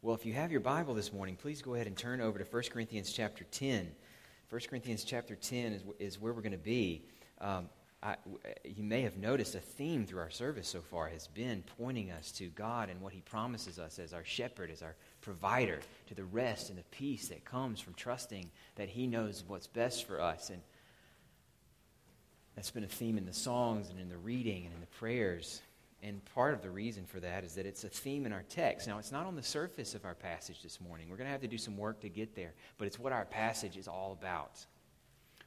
[0.00, 2.44] Well, if you have your Bible this morning, please go ahead and turn over to
[2.44, 3.90] 1 Corinthians chapter 10.
[4.48, 7.02] 1 Corinthians chapter 10 is, is where we're going to be.
[7.40, 7.68] Um,
[8.00, 8.14] I,
[8.64, 12.30] you may have noticed a theme through our service so far has been pointing us
[12.32, 16.22] to God and what He promises us as our shepherd, as our provider, to the
[16.22, 20.50] rest and the peace that comes from trusting that He knows what's best for us.
[20.50, 20.62] And
[22.54, 25.60] that's been a theme in the songs and in the reading and in the prayers.
[26.02, 28.86] And part of the reason for that is that it's a theme in our text.
[28.86, 31.08] Now, it's not on the surface of our passage this morning.
[31.08, 33.24] We're going to have to do some work to get there, but it's what our
[33.24, 34.64] passage is all about.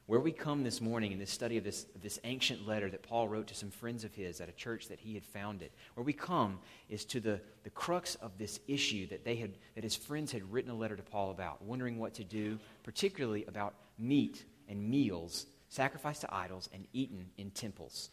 [0.06, 3.28] Where we come this morning in this study of this, this ancient letter that Paul
[3.28, 6.12] wrote to some friends of his at a church that he had founded, where we
[6.12, 6.58] come
[6.90, 10.52] is to the, the crux of this issue that, they had, that his friends had
[10.52, 15.46] written a letter to Paul about, wondering what to do, particularly about meat and meals
[15.68, 18.10] sacrificed to idols and eaten in temples.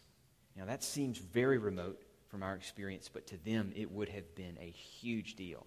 [0.56, 4.56] Now, that seems very remote from our experience, but to them it would have been
[4.60, 5.66] a huge deal.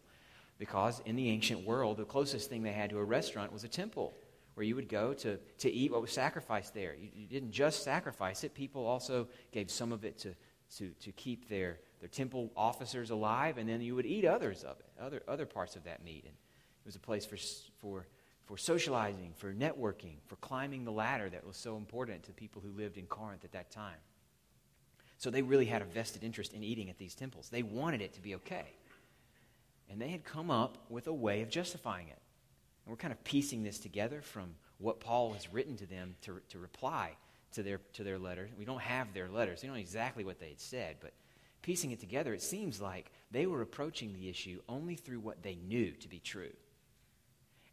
[0.58, 3.68] Because in the ancient world, the closest thing they had to a restaurant was a
[3.68, 4.16] temple
[4.54, 6.96] where you would go to, to eat what was sacrificed there.
[6.96, 10.36] You, you didn't just sacrifice it, people also gave some of it to,
[10.78, 14.80] to, to keep their, their temple officers alive, and then you would eat others of
[14.80, 16.24] it, other, other parts of that meat.
[16.26, 17.38] And it was a place for,
[17.82, 18.08] for,
[18.46, 22.72] for socializing, for networking, for climbing the ladder that was so important to people who
[22.72, 23.98] lived in Corinth at that time.
[25.24, 27.48] So they really had a vested interest in eating at these temples.
[27.48, 28.66] They wanted it to be okay.
[29.90, 32.20] And they had come up with a way of justifying it.
[32.84, 36.42] And we're kind of piecing this together from what Paul has written to them to,
[36.50, 37.12] to reply
[37.54, 38.50] to their, to their letter.
[38.60, 39.62] We don't have their letters.
[39.62, 41.14] We don't know exactly what they had said, but
[41.62, 45.56] piecing it together, it seems like they were approaching the issue only through what they
[45.56, 46.52] knew to be true.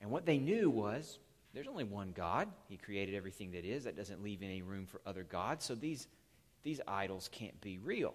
[0.01, 1.19] And what they knew was
[1.53, 2.47] there's only one God.
[2.69, 3.83] He created everything that is.
[3.83, 5.65] That doesn't leave any room for other gods.
[5.65, 6.07] So these,
[6.63, 8.15] these idols can't be real.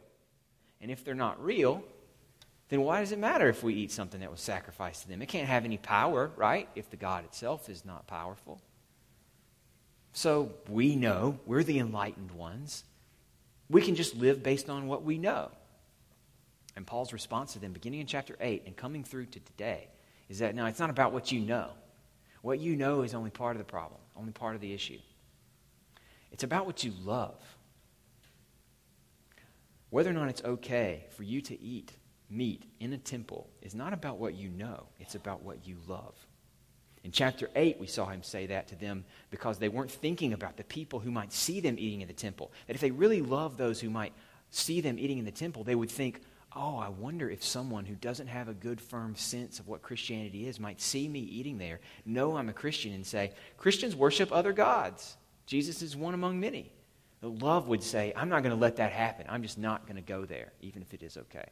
[0.82, 1.84] And if they're not real,
[2.70, 5.22] then why does it matter if we eat something that was sacrificed to them?
[5.22, 6.68] It can't have any power, right?
[6.76, 8.62] If the God itself is not powerful.
[10.14, 12.84] So we know, we're the enlightened ones.
[13.70, 15.52] We can just live based on what we know.
[16.76, 19.88] And Paul's response to them, beginning in chapter 8 and coming through to today,
[20.30, 21.70] is that now it's not about what you know.
[22.42, 25.00] What you know is only part of the problem, only part of the issue.
[26.32, 27.40] It's about what you love.
[29.96, 31.94] Whether or not it's okay for you to eat
[32.30, 36.14] meat in a temple is not about what you know, it's about what you love.
[37.06, 40.58] In chapter 8, we saw him say that to them because they weren't thinking about
[40.58, 42.52] the people who might see them eating in the temple.
[42.68, 44.12] That if they really loved those who might
[44.50, 46.20] see them eating in the temple, they would think,
[46.54, 50.46] oh, I wonder if someone who doesn't have a good, firm sense of what Christianity
[50.46, 54.52] is might see me eating there, know I'm a Christian, and say, Christians worship other
[54.52, 55.16] gods.
[55.46, 56.74] Jesus is one among many.
[57.30, 59.26] Love would say, I'm not going to let that happen.
[59.30, 61.48] I'm just not going to go there, even if it is okay.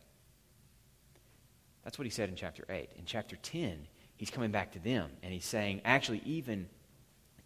[1.84, 2.89] That's what he said in chapter 8.
[2.97, 6.67] In chapter 10, he's coming back to them and he's saying, actually, even,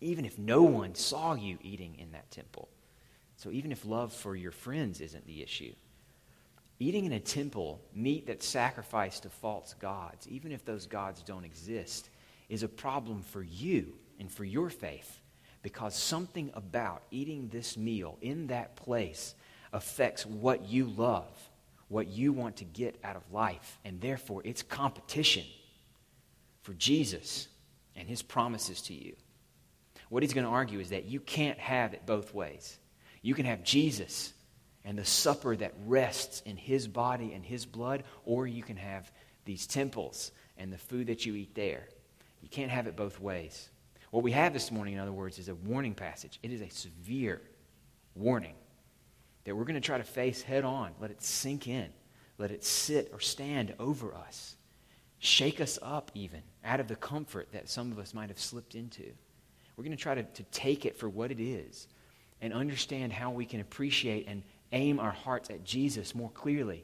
[0.02, 2.70] even if no one saw you eating in that temple,
[3.36, 5.74] so even if love for your friends isn't the issue,
[6.80, 11.46] eating in a temple, meat that's sacrificed to false gods, even if those gods don't
[11.46, 12.10] exist,
[12.50, 15.22] is a problem for you and for your faith
[15.68, 19.36] because something about eating this meal in that place
[19.74, 21.26] affects what you love
[21.90, 23.80] what you want to get out of life.
[23.86, 25.46] And therefore, it's competition
[26.62, 27.48] for Jesus
[27.96, 29.16] and his promises to you.
[30.10, 32.78] What he's going to argue is that you can't have it both ways.
[33.22, 34.34] You can have Jesus
[34.86, 39.12] and the supper that rests in his body and his blood, or you can have
[39.44, 41.88] these temples and the food that you eat there.
[42.42, 43.70] You can't have it both ways.
[44.12, 46.40] What we have this morning, in other words, is a warning passage.
[46.42, 47.42] It is a severe
[48.16, 48.56] warning
[49.44, 50.92] that we're going to try to face head on.
[51.00, 51.90] Let it sink in.
[52.38, 54.56] Let it sit or stand over us.
[55.20, 58.76] Shake us up, even, out of the comfort that some of us might have slipped
[58.76, 59.04] into.
[59.76, 61.88] We're going to try to, take it for what it is
[62.42, 66.84] and understand how we can appreciate and aim our hearts at Jesus more clearly,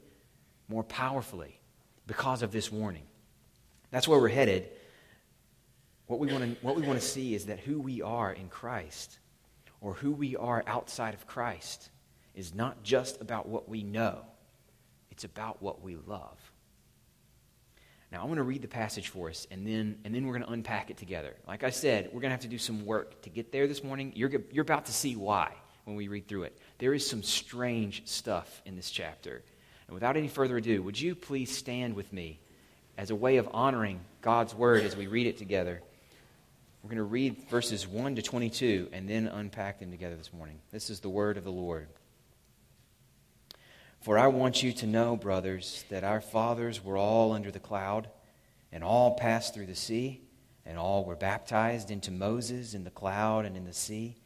[0.68, 1.60] more powerfully,
[2.08, 3.04] because of this warning.
[3.92, 4.70] That's where we're headed.
[6.08, 8.50] What we want to, what we want to see is that who we are in
[8.50, 9.20] Christ
[9.82, 11.90] or who we are outside of Christ
[12.36, 14.20] is not just about what we know,
[15.12, 16.38] it's about what we love.
[18.12, 20.46] Now, I want to read the passage for us, and then, and then we're going
[20.46, 21.34] to unpack it together.
[21.48, 23.84] Like I said, we're going to have to do some work to get there this
[23.84, 24.12] morning.
[24.16, 25.52] You're, you're about to see why
[25.86, 26.60] when we read through it.
[26.78, 29.42] There is some strange stuff in this chapter.
[29.88, 32.40] And without any further ado, would you please stand with me
[33.00, 35.82] as a way of honoring God's word as we read it together?
[36.84, 40.60] We're going to read verses 1 to 22 and then unpack them together this morning.
[40.70, 41.88] This is the word of the Lord.
[44.02, 48.10] For I want you to know, brothers, that our fathers were all under the cloud
[48.74, 50.22] And all passed through the sea,
[50.66, 54.18] and all were baptized into Moses in the cloud and in the sea,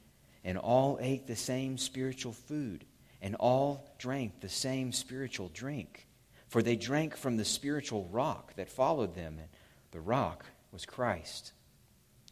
[0.46, 2.86] and all ate the same spiritual food,
[3.22, 6.08] and all drank the same spiritual drink.
[6.48, 9.50] For they drank from the spiritual rock that followed them, and
[9.92, 11.52] the rock was Christ.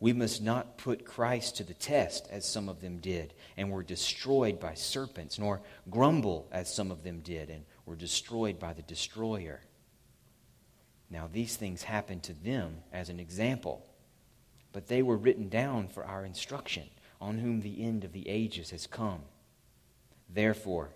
[0.00, 3.82] We must not put Christ to the test as some of them did and were
[3.82, 5.60] destroyed by serpents, nor
[5.90, 9.60] grumble as some of them did and were destroyed by the destroyer.
[11.10, 13.86] Now, these things happened to them as an example,
[14.72, 16.88] but they were written down for our instruction,
[17.20, 19.20] on whom the end of the ages has come.
[20.30, 20.90] Therefore,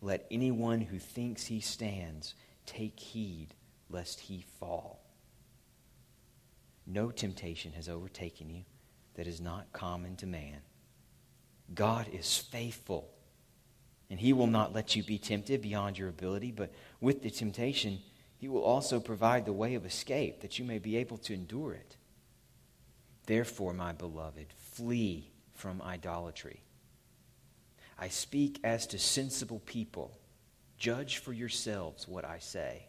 [0.00, 2.34] let anyone who thinks he stands
[2.66, 3.54] take heed
[3.88, 5.01] lest he fall.
[6.86, 8.64] No temptation has overtaken you
[9.14, 10.58] that is not common to man.
[11.74, 13.08] God is faithful,
[14.10, 17.98] and he will not let you be tempted beyond your ability, but with the temptation,
[18.38, 21.72] he will also provide the way of escape that you may be able to endure
[21.72, 21.96] it.
[23.26, 26.62] Therefore, my beloved, flee from idolatry.
[27.98, 30.18] I speak as to sensible people.
[30.76, 32.88] Judge for yourselves what I say.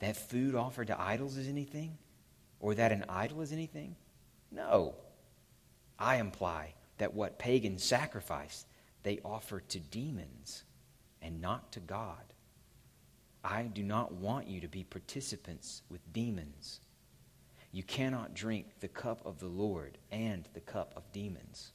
[0.00, 1.98] That food offered to idols is anything?
[2.60, 3.96] Or that an idol is anything?
[4.50, 4.94] No.
[5.98, 8.66] I imply that what pagans sacrifice,
[9.02, 10.64] they offer to demons
[11.22, 12.34] and not to God.
[13.44, 16.80] I do not want you to be participants with demons.
[17.72, 21.72] You cannot drink the cup of the Lord and the cup of demons.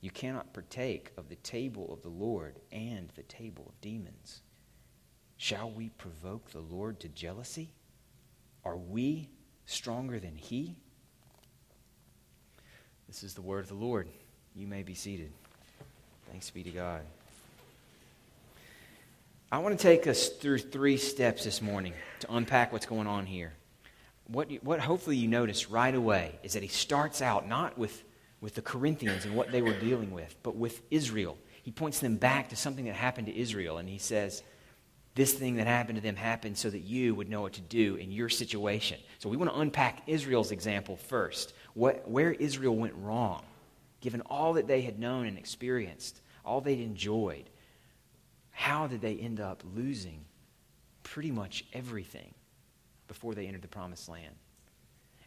[0.00, 4.42] You cannot partake of the table of the Lord and the table of demons.
[5.38, 7.70] Shall we provoke the Lord to jealousy?
[8.64, 9.28] Are we
[9.66, 10.74] stronger than he?
[13.06, 14.08] This is the word of the Lord.
[14.54, 15.32] You may be seated.
[16.30, 17.02] Thanks be to God.
[19.50, 23.24] I want to take us through three steps this morning to unpack what's going on
[23.24, 23.54] here.
[24.26, 28.02] What, what hopefully you notice right away is that he starts out not with,
[28.42, 31.38] with the Corinthians and what they were dealing with, but with Israel.
[31.62, 34.42] He points them back to something that happened to Israel, and he says,
[35.18, 37.96] This thing that happened to them happened so that you would know what to do
[37.96, 39.00] in your situation.
[39.18, 43.42] So we want to unpack Israel's example first, what, where Israel went wrong,
[44.00, 47.50] given all that they had known and experienced, all they'd enjoyed
[48.52, 50.24] how did they end up losing
[51.02, 52.32] pretty much everything
[53.08, 54.36] before they entered the promised land?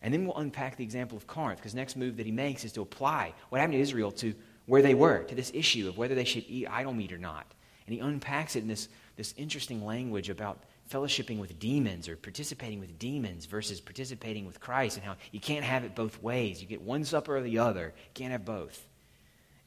[0.01, 2.71] And then we'll unpack the example of Corinth, because next move that he makes is
[2.73, 4.33] to apply what happened to Israel to
[4.67, 7.45] where they were, to this issue of whether they should eat idol meat or not.
[7.87, 8.87] And he unpacks it in this,
[9.21, 14.97] this interesting language about fellowshipping with demons or participating with demons versus participating with Christ,
[14.97, 16.59] and how you can't have it both ways.
[16.59, 18.87] You get one supper or the other, you can't have both.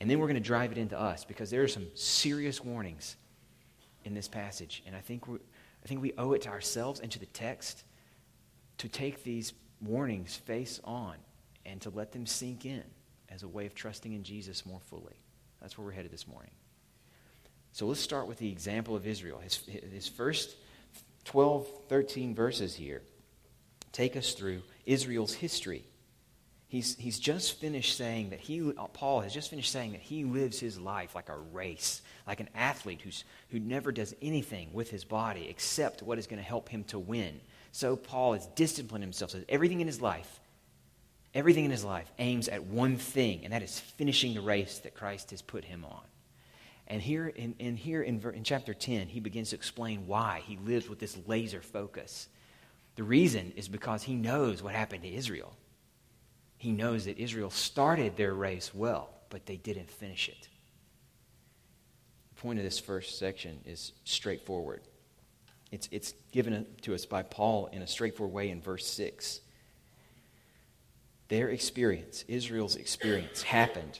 [0.01, 3.15] And then we're going to drive it into us, because there are some serious warnings
[4.05, 4.83] in this passage.
[4.89, 7.85] And I think, we, I think we owe it to ourselves and to the text
[8.79, 11.15] to take these warnings face on
[11.65, 12.83] and to let them sink in
[13.29, 15.15] as a way of trusting in Jesus more fully.
[15.61, 16.51] That's where we're headed this morning.
[17.75, 19.41] So let's start with the example of Israel.
[19.41, 19.57] His,
[19.93, 20.55] his first
[21.25, 23.03] 12, 13 verses here
[23.91, 25.85] take us through Israel's history.
[26.69, 30.23] He's, he's just finished saying that he, uh, Paul has just finished saying that he
[30.23, 34.89] lives his life like a race, like an athlete who's, who never does anything with
[34.89, 37.41] his body except what is going to help him to win.
[37.73, 40.39] So Paul has disciplined himself so everything in his life,
[41.35, 44.95] everything in his life aims at one thing, and that is finishing the race that
[44.95, 46.03] Christ has put him on.
[46.87, 50.59] And here in, in here in, in chapter 10, he begins to explain why he
[50.59, 52.29] lives with this laser focus.
[52.97, 55.57] The reason is because he knows what happened to Israel.
[56.59, 60.49] He knows that Israel started their race well, but they didn't finish it
[62.35, 64.83] The point of this first section is straightforward.
[65.73, 69.41] It's, it's given to us by Paul in a straightforward way in verse 6.
[71.29, 73.99] Their experience, Israel's experience, happened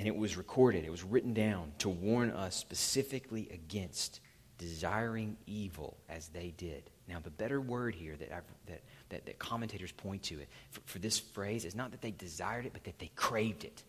[0.00, 4.20] and it was recorded, it was written down to warn us specifically against
[4.56, 6.88] desiring evil as they did.
[7.06, 8.30] Now, the better word here that,
[8.64, 8.80] that,
[9.10, 12.64] that, that, commentators point to it for, for this phrase is not that they desired
[12.64, 13.82] it, but that they craved it.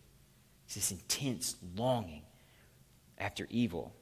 [0.66, 2.24] It's this intense longing
[3.16, 3.94] after evil.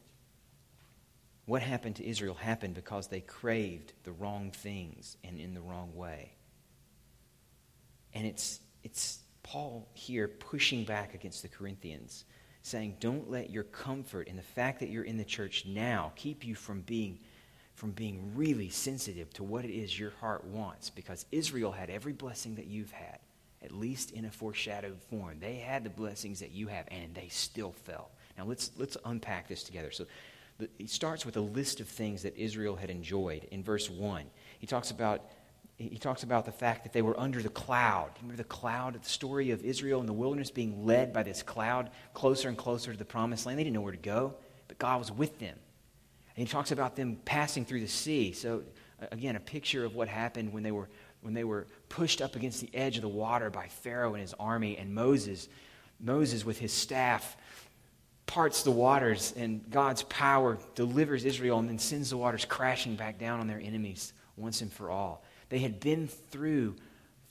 [1.47, 5.95] What happened to Israel happened because they craved the wrong things and in the wrong
[5.95, 6.33] way.
[8.12, 12.25] And it's, it's Paul here pushing back against the Corinthians,
[12.62, 16.47] saying, Don't let your comfort in the fact that you're in the church now keep
[16.47, 17.19] you from being,
[17.75, 22.12] from being really sensitive to what it is your heart wants, because Israel had every
[22.12, 23.19] blessing that you've had,
[23.61, 25.38] at least in a foreshadowed form.
[25.40, 28.12] They had the blessings that you have, and they still fell.
[28.38, 29.90] Now let's, let's unpack this together.
[29.90, 30.07] So
[30.61, 34.26] the, he starts with a list of things that Israel had enjoyed in verse 1.
[34.61, 35.25] He talks about
[35.89, 38.11] he talks about the fact that they were under the cloud.
[38.21, 41.89] Remember the cloud, the story of Israel in the wilderness being led by this cloud
[42.13, 43.59] closer and closer to the promised land.
[43.59, 44.35] They didn't know where to go,
[44.69, 45.57] but God was with them.
[46.37, 48.33] And he talks about them passing through the sea.
[48.33, 48.63] So,
[49.11, 50.91] again, a picture of what happened when they were,
[51.23, 54.35] when they were pushed up against the edge of the water by Pharaoh and his
[54.39, 55.49] army, and Moses,
[55.99, 57.39] Moses with his staff,
[58.27, 63.19] parts the waters, and God's power delivers Israel and then sends the waters crashing back
[63.19, 65.25] down on their enemies once and for all.
[65.50, 66.76] They had been through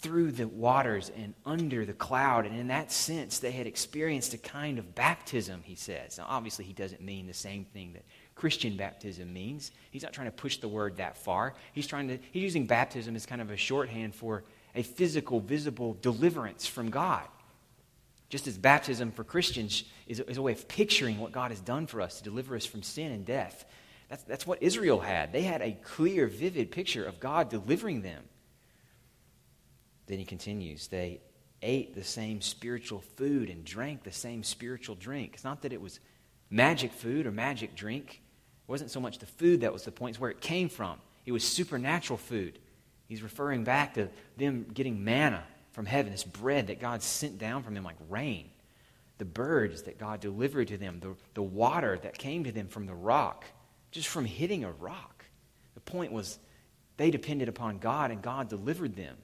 [0.01, 2.45] through the waters and under the cloud.
[2.45, 6.17] And in that sense, they had experienced a kind of baptism, he says.
[6.17, 9.71] Now, obviously, he doesn't mean the same thing that Christian baptism means.
[9.91, 11.53] He's not trying to push the word that far.
[11.73, 15.97] He's trying to, he's using baptism as kind of a shorthand for a physical, visible
[16.01, 17.27] deliverance from God.
[18.29, 21.88] Just as baptism for Christians is is a way of picturing what God has done
[21.88, 23.65] for us to deliver us from sin and death.
[24.09, 25.31] That's, that's what Israel had.
[25.31, 28.23] They had a clear, vivid picture of God delivering them.
[30.07, 31.21] Then he continues, they
[31.61, 35.31] ate the same spiritual food and drank the same spiritual drink.
[35.35, 35.99] It's not that it was
[36.49, 38.21] magic food or magic drink.
[38.67, 40.97] It wasn't so much the food that was the point, it's where it came from.
[41.25, 42.57] It was supernatural food.
[43.05, 47.61] He's referring back to them getting manna from heaven, this bread that God sent down
[47.61, 48.49] from them like rain,
[49.19, 52.87] the birds that God delivered to them, the, the water that came to them from
[52.87, 53.45] the rock
[53.91, 55.25] just from hitting a rock.
[55.74, 56.39] The point was
[56.98, 59.15] they depended upon God and God delivered them.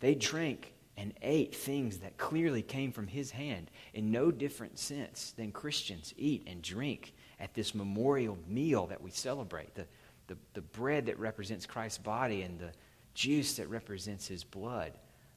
[0.00, 5.32] They drank and ate things that clearly came from His hand in no different sense
[5.36, 9.74] than Christians eat and drink at this memorial meal that we celebrate.
[9.74, 9.86] The,
[10.26, 12.72] the, the bread that represents Christ's body and the
[13.14, 14.92] juice that represents His blood.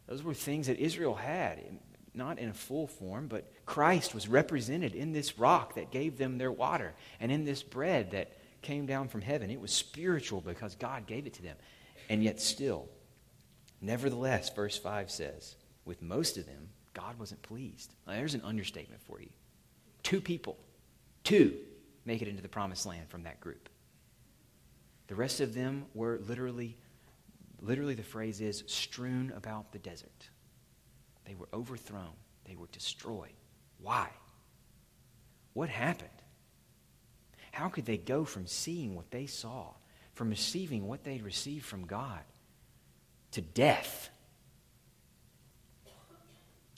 [0.07, 1.61] Those were things that Israel had,
[2.13, 6.37] not in a full form, but Christ was represented in this rock that gave them
[6.37, 9.49] their water and in this bread that came down from heaven.
[9.49, 11.57] It was spiritual because God gave it to them.
[12.09, 12.87] And yet, still,
[13.81, 15.55] nevertheless, verse 5 says,
[15.85, 17.93] with most of them, God wasn't pleased.
[18.07, 19.29] Now, there's an understatement for you.
[20.03, 20.57] Two people,
[21.23, 21.55] two,
[22.05, 23.69] make it into the promised land from that group.
[25.07, 26.77] The rest of them were literally,
[27.61, 30.29] literally, the phrase is strewn about the desert.
[31.25, 32.13] They were overthrown,
[32.45, 33.33] they were destroyed.
[33.81, 34.09] Why?
[35.53, 36.09] What happened?
[37.51, 39.67] How could they go from seeing what they saw,
[40.15, 42.21] from receiving what they'd received from God,
[43.31, 44.09] to death?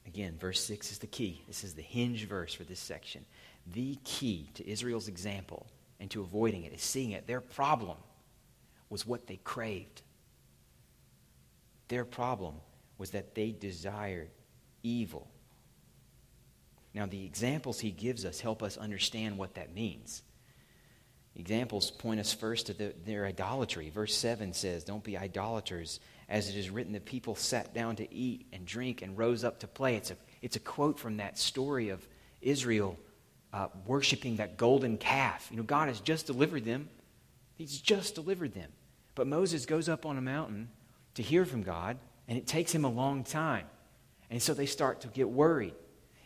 [0.05, 1.41] Again, verse 6 is the key.
[1.47, 3.25] This is the hinge verse for this section.
[3.73, 5.65] The key to Israel's example
[5.99, 7.25] and to avoiding it is seeing it.
[7.25, 7.97] Their problem
[8.89, 10.01] was what they craved.
[11.87, 12.55] Their problem
[12.97, 14.29] was that they desired
[14.83, 15.27] evil.
[16.93, 20.23] Now, the examples he gives us help us understand what that means.
[21.35, 23.89] Examples point us first to the, their idolatry.
[23.89, 25.99] Verse 7 says, Don't be idolaters,
[26.29, 29.59] as it is written that people sat down to eat and drink and rose up
[29.59, 29.95] to play.
[29.95, 32.07] It's a, it's a quote from that story of
[32.41, 32.97] Israel
[33.51, 35.47] uh, worshiping that golden calf.
[35.51, 36.89] You know, God has just delivered them,
[37.57, 38.69] He's just delivered them.
[39.15, 40.69] But Moses goes up on a mountain
[41.13, 41.97] to hear from God,
[42.27, 43.65] and it takes him a long time.
[44.29, 45.73] And so they start to get worried.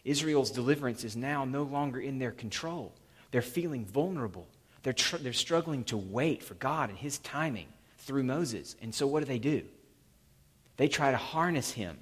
[0.06, 2.94] Israel's deliverance is now no longer in their control.
[3.32, 4.48] They're feeling vulnerable.
[4.84, 8.76] They're, tr- they're struggling to wait for God and His timing through Moses.
[8.82, 9.64] And so what do they do?
[10.78, 11.98] They try to harness him.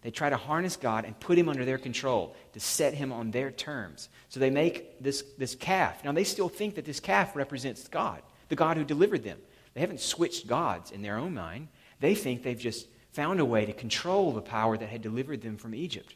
[0.00, 3.30] They try to harness God and put him under their control to set him on
[3.30, 4.08] their terms.
[4.30, 6.02] So they make this, this calf.
[6.02, 9.38] Now, they still think that this calf represents God, the God who delivered them.
[9.74, 11.68] They haven't switched gods in their own mind.
[12.00, 15.56] They think they've just found a way to control the power that had delivered them
[15.56, 16.14] from Egypt.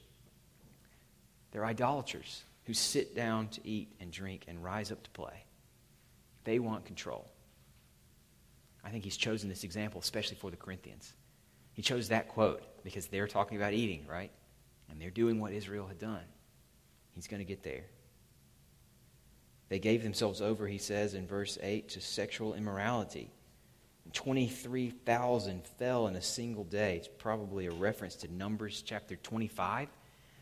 [1.52, 5.44] They're idolaters who sit down to eat and drink and rise up to play.
[6.44, 7.30] They want control.
[8.84, 11.12] I think he's chosen this example, especially for the Corinthians,
[11.72, 14.30] He chose that quote because they're talking about eating, right?
[14.90, 16.24] And they're doing what Israel had done.
[17.14, 17.84] He's going to get there.
[19.68, 23.30] They gave themselves over, he says in verse 8, to sexual immorality.
[24.12, 26.96] 23,000 fell in a single day.
[26.96, 29.88] It's probably a reference to Numbers chapter 25.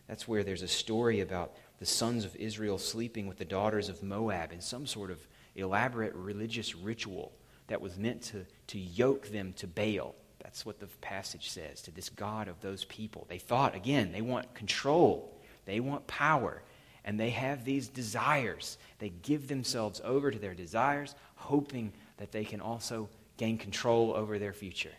[0.08, 4.02] That's where there's a story about the sons of Israel sleeping with the daughters of
[4.02, 5.18] Moab in some sort of
[5.56, 7.32] elaborate religious ritual
[7.68, 10.14] that was meant to, to yoke them to Baal.
[10.42, 13.26] That's what the passage says, to this God of those people.
[13.28, 15.32] They thought, again, they want control,
[15.64, 16.62] they want power,
[17.04, 18.78] and they have these desires.
[18.98, 24.38] They give themselves over to their desires, hoping that they can also gain control over
[24.38, 24.92] their future.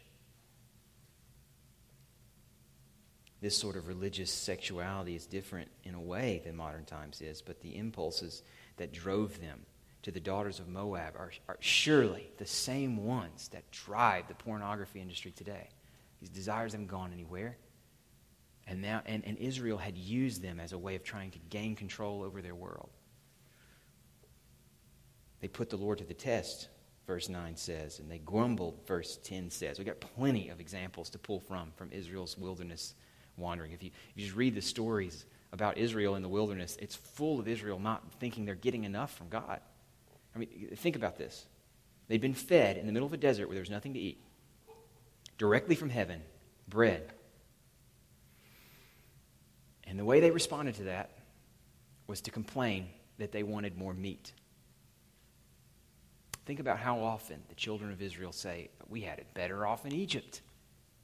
[3.42, 7.62] This sort of religious sexuality is different in a way than modern times is, but
[7.62, 8.42] the impulses
[8.78, 9.66] that drove them
[10.02, 15.02] to the daughters of Moab are, are surely the same ones that drive the pornography
[15.02, 15.70] industry today.
[16.20, 17.58] These desires haven't gone anywhere.
[18.68, 21.76] And, now, and, and Israel had used them as a way of trying to gain
[21.76, 22.90] control over their world.
[25.42, 26.70] They put the Lord to the test,
[27.08, 29.78] verse 9 says, and they grumbled, verse 10 says.
[29.78, 32.96] We've got plenty of examples to pull from from Israel's wilderness
[33.38, 33.72] wandering.
[33.72, 37.40] If you, if you just read the stories about Israel in the wilderness, it's full
[37.40, 39.60] of Israel not thinking they're getting enough from God.
[40.36, 41.46] I mean, think about this.
[42.08, 44.22] They'd been fed in the middle of a desert where there was nothing to eat,
[45.38, 46.22] directly from heaven,
[46.68, 47.12] bread.
[49.86, 51.12] And the way they responded to that
[52.08, 54.34] was to complain that they wanted more meat.
[56.46, 59.94] Think about how often the children of Israel say, We had it better off in
[59.94, 60.42] Egypt.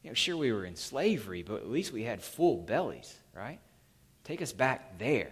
[0.03, 3.59] You know, sure, we were in slavery, but at least we had full bellies, right?
[4.23, 5.31] Take us back there.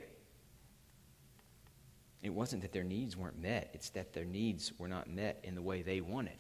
[2.22, 5.56] It wasn't that their needs weren't met, it's that their needs were not met in
[5.56, 6.38] the way they wanted.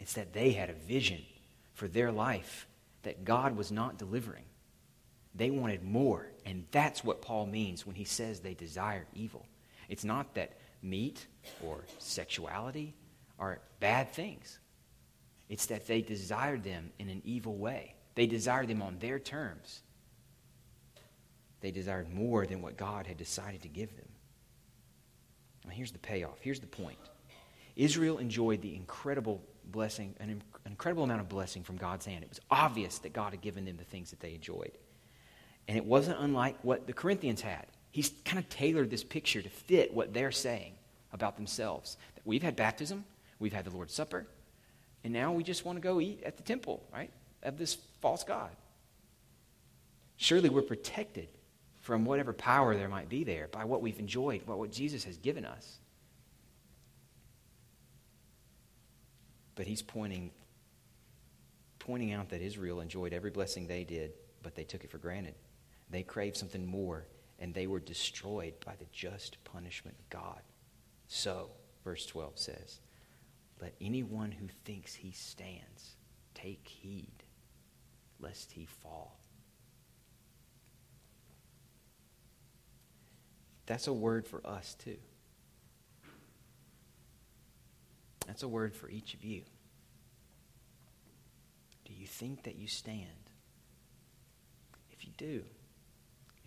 [0.00, 1.22] It's that they had a vision
[1.74, 2.66] for their life
[3.02, 4.44] that God was not delivering.
[5.34, 9.46] They wanted more, and that's what Paul means when he says they desire evil.
[9.88, 11.26] It's not that meat
[11.64, 12.94] or sexuality
[13.38, 14.58] are bad things.
[15.48, 17.94] It's that they desired them in an evil way.
[18.14, 19.82] They desired them on their terms.
[21.60, 24.08] They desired more than what God had decided to give them.
[25.64, 26.38] Now, here's the payoff.
[26.40, 26.98] Here's the point.
[27.76, 32.24] Israel enjoyed the incredible blessing, an incredible amount of blessing from God's hand.
[32.24, 34.72] It was obvious that God had given them the things that they enjoyed.
[35.66, 37.66] And it wasn't unlike what the Corinthians had.
[37.90, 40.74] He's kind of tailored this picture to fit what they're saying
[41.12, 41.96] about themselves.
[42.24, 43.04] We've had baptism,
[43.38, 44.26] we've had the Lord's Supper,
[45.04, 47.10] and now we just want to go eat at the temple, right,
[47.42, 48.50] of this false God.
[50.16, 51.28] Surely we're protected
[51.80, 55.16] from whatever power there might be there by what we've enjoyed, by what Jesus has
[55.16, 55.78] given us.
[59.54, 60.30] But he's pointing,
[61.78, 65.34] pointing out that Israel enjoyed every blessing they did, but they took it for granted.
[65.90, 67.06] They craved something more,
[67.38, 70.40] and they were destroyed by the just punishment of God.
[71.06, 71.50] So,
[71.84, 72.80] verse 12 says,
[73.60, 75.96] let anyone who thinks he stands
[76.34, 77.24] take heed
[78.20, 79.18] lest he fall.
[83.66, 84.96] That's a word for us, too.
[88.26, 89.42] That's a word for each of you.
[91.84, 93.30] Do you think that you stand?
[94.90, 95.44] If you do,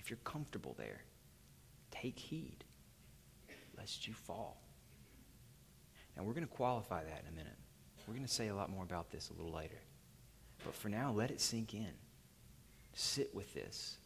[0.02, 1.04] if you're comfortable there,
[1.92, 2.64] take heed
[3.78, 4.62] lest you fall.
[6.18, 7.58] And we're going to qualify that in a minute.
[8.08, 9.80] We're going to say a lot more about this a little later.
[10.66, 11.94] But for now, let it sink in.
[12.94, 13.98] Sit with this.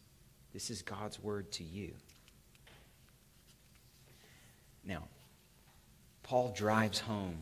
[0.52, 1.92] This is God's word to you.
[4.84, 5.02] Now,
[6.22, 7.38] Paul drives home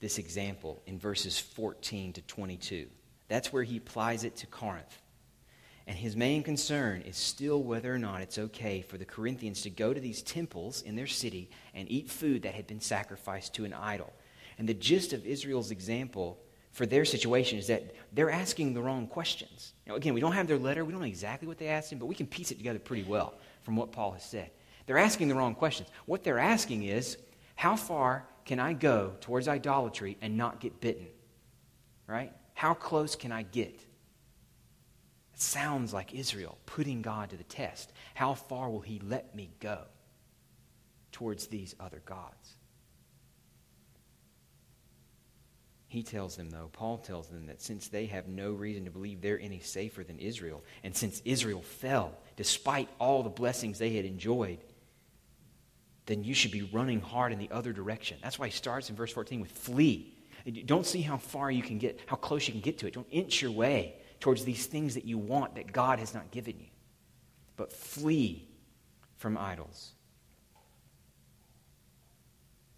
[0.00, 2.86] this example in verses 14 to 22.
[3.28, 4.98] That's where he applies it to Corinth.
[5.88, 9.70] And his main concern is still whether or not it's okay for the Corinthians to
[9.70, 13.64] go to these temples in their city and eat food that had been sacrificed to
[13.64, 14.12] an idol.
[14.58, 16.38] And the gist of Israel's example
[16.72, 19.72] for their situation is that they're asking the wrong questions.
[19.86, 21.98] Now, again, we don't have their letter, we don't know exactly what they asked him,
[21.98, 24.50] but we can piece it together pretty well from what Paul has said.
[24.84, 25.88] They're asking the wrong questions.
[26.04, 27.16] What they're asking is,
[27.56, 31.06] how far can I go towards idolatry and not get bitten?
[32.06, 32.32] Right?
[32.52, 33.87] How close can I get?
[35.38, 37.92] It sounds like Israel putting God to the test.
[38.14, 39.82] How far will he let me go
[41.12, 42.56] towards these other gods?
[45.86, 49.20] He tells them, though, Paul tells them that since they have no reason to believe
[49.20, 54.04] they're any safer than Israel, and since Israel fell despite all the blessings they had
[54.04, 54.58] enjoyed,
[56.06, 58.18] then you should be running hard in the other direction.
[58.24, 60.16] That's why he starts in verse 14 with flee.
[60.66, 62.94] Don't see how far you can get, how close you can get to it.
[62.94, 66.58] Don't inch your way towards these things that you want that God has not given
[66.58, 66.66] you.
[67.56, 68.48] But flee
[69.16, 69.92] from idols.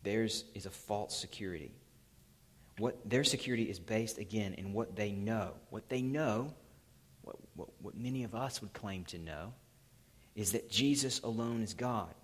[0.03, 1.73] Theirs is a false security.
[2.79, 5.53] What their security is based again in what they know.
[5.69, 6.55] What they know,
[7.23, 9.53] what, what, what many of us would claim to know,
[10.35, 12.15] is that Jesus alone is God.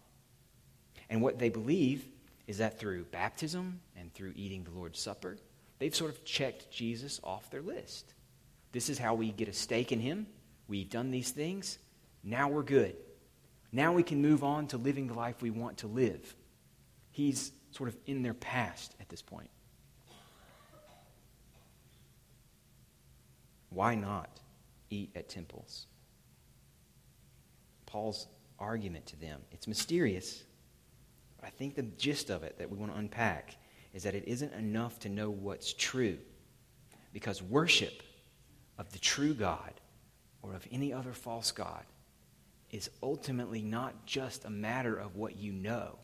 [1.11, 2.09] And what they believe
[2.47, 5.37] is that through baptism and through eating the Lord's Supper,
[5.79, 8.15] they've sort of checked Jesus off their list.
[8.77, 10.27] This is how we get a stake in Him.
[10.69, 11.79] We've done these things.
[12.23, 12.95] Now we're good.
[13.73, 16.37] Now we can move on to living the life we want to live.
[17.11, 19.49] He's sort of in their past at this point.
[23.71, 24.29] Why not
[24.91, 25.87] eat at temples?
[27.87, 28.27] Paul's
[28.59, 29.41] argument to them.
[29.53, 30.45] It's mysterious.
[31.43, 33.57] I think the gist of it that we want to unpack
[33.95, 36.19] is that it isn't enough to know what's true.
[37.15, 38.03] Because worship
[38.79, 39.73] of the true God
[40.43, 41.85] or of any other false God
[42.71, 45.99] is ultimately not just a matter of what you know,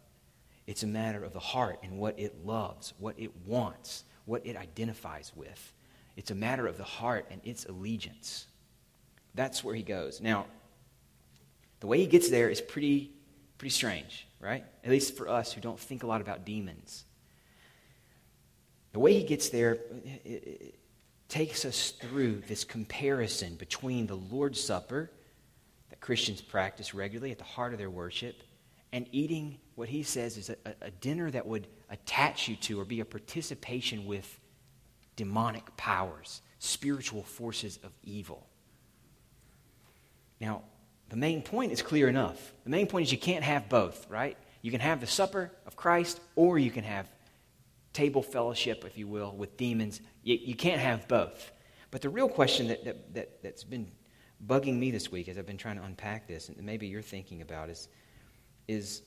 [0.66, 4.56] it's a matter of the heart and what it loves, what it wants, what it
[4.56, 5.72] identifies with.
[6.16, 8.46] It's a matter of the heart and its allegiance.
[9.34, 10.20] That's where he goes.
[10.20, 10.46] Now,
[11.80, 13.10] the way he gets there is pretty,
[13.58, 14.64] pretty strange, right?
[14.84, 17.04] At least for us who don't think a lot about demons.
[18.92, 19.78] The way he gets there
[21.32, 25.10] takes us through this comparison between the Lord's Supper
[25.88, 28.42] that Christians practice regularly at the heart of their worship
[28.92, 32.84] and eating what he says is a, a dinner that would attach you to or
[32.84, 34.38] be a participation with
[35.16, 38.46] demonic powers, spiritual forces of evil.
[40.38, 40.64] Now,
[41.08, 42.52] the main point is clear enough.
[42.64, 44.36] The main point is you can't have both, right?
[44.60, 47.08] You can have the supper of Christ, or you can have
[47.92, 50.00] table fellowship, if you will, with demons.
[50.22, 51.52] You, you can't have both.
[51.90, 53.90] But the real question that, that, that, that's been
[54.46, 57.42] bugging me this week as I've been trying to unpack this, and maybe you're thinking
[57.42, 57.88] about, is,
[58.66, 59.02] is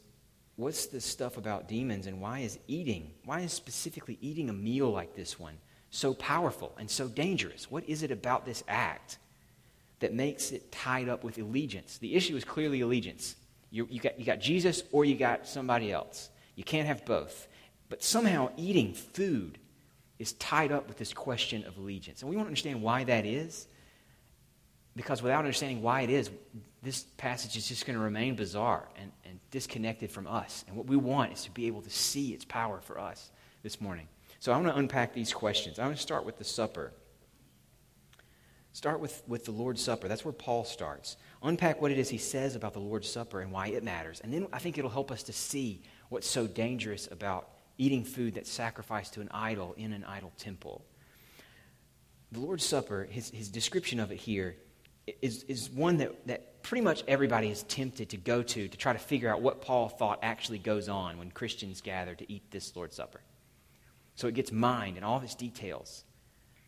[0.55, 4.89] what's this stuff about demons and why is eating, why is specifically eating a meal
[4.89, 5.57] like this one
[5.89, 7.69] so powerful and so dangerous?
[7.69, 9.17] What is it about this act
[9.99, 11.97] that makes it tied up with allegiance?
[11.97, 13.35] The issue is clearly allegiance.
[13.71, 16.29] You, you, got, you got Jesus or you got somebody else.
[16.55, 17.47] You can't have both.
[17.89, 19.59] But somehow eating food
[20.17, 22.21] is tied up with this question of allegiance.
[22.21, 23.67] And we want to understand why that is.
[24.95, 26.29] Because without understanding why it is,
[26.81, 30.63] this passage is just going to remain bizarre and, and disconnected from us.
[30.67, 33.29] And what we want is to be able to see its power for us
[33.61, 34.07] this morning.
[34.39, 35.79] So I want to unpack these questions.
[35.79, 36.93] I want to start with the supper.
[38.71, 40.09] Start with, with the Lord's Supper.
[40.09, 41.15] That's where Paul starts.
[41.41, 44.19] Unpack what it is he says about the Lord's Supper and why it matters.
[44.21, 48.35] And then I think it'll help us to see what's so dangerous about eating food
[48.35, 50.85] that's sacrificed to an idol in an idol temple.
[52.31, 54.55] The Lord's Supper, his, his description of it here,
[55.21, 58.91] is, is one that, that pretty much everybody is tempted to go to to try
[58.91, 62.75] to figure out what Paul thought actually goes on when Christians gather to eat this
[62.75, 63.21] Lord's Supper.
[64.15, 66.03] So it gets mined and all of its details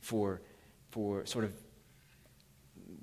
[0.02, 0.42] for,
[0.92, 1.54] for sort of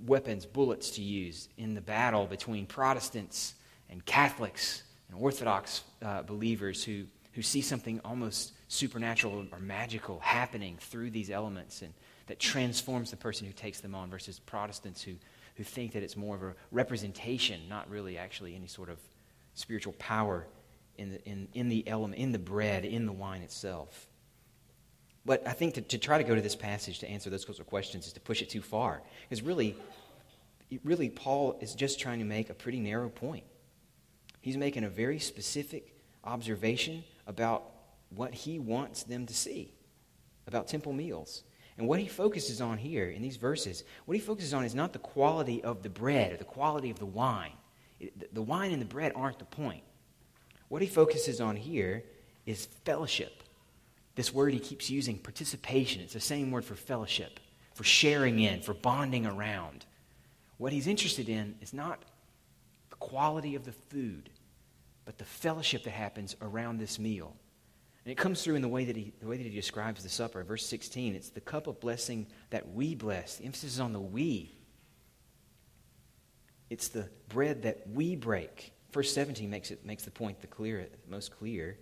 [0.05, 3.55] weapons, bullets to use in the battle between Protestants
[3.91, 10.77] and Catholics and Orthodox uh, believers who, who see something almost supernatural or magical happening
[10.81, 11.93] through these elements and
[12.27, 15.13] that transforms the person who takes them on versus Protestants who,
[15.57, 18.99] who think that it's more of a representation, not really actually any sort of
[19.55, 20.47] spiritual power
[20.97, 24.07] in the, in, in the element, in the bread, in the wine itself.
[25.27, 27.59] But I think to, to try to go to this passage to answer those sorts
[27.59, 29.03] of questions is to push it too far.
[29.29, 29.77] Because really,
[30.85, 33.45] really, Paul is just trying to make a pretty narrow point.
[34.41, 35.95] He's making a very specific
[36.25, 37.71] observation about
[38.11, 39.73] what he wants them to see
[40.47, 41.43] about temple meals.
[41.77, 44.93] And what he focuses on here in these verses, what he focuses on is not
[44.93, 47.53] the quality of the bread or the quality of the wine.
[48.33, 49.83] the wine and the bread aren't the point.
[50.69, 52.05] What he focuses on here
[52.47, 53.43] is fellowship.
[54.15, 57.41] This word he keeps using, participation, it's the same word for fellowship,
[57.75, 59.85] for sharing in, for bonding around.
[60.59, 62.05] What he's interested in is not
[62.91, 64.31] the quality of the food,
[65.05, 67.37] but the fellowship that happens around this meal.
[68.05, 70.09] And it comes through in the way that he, the way that he describes the
[70.09, 70.43] supper.
[70.45, 73.37] Verse 16, it's the cup of blessing that we bless.
[73.37, 74.59] The emphasis is on the we.
[76.69, 78.73] It's the bread that we break.
[78.93, 81.79] Verse 17 makes, it, makes the point the clear, most clear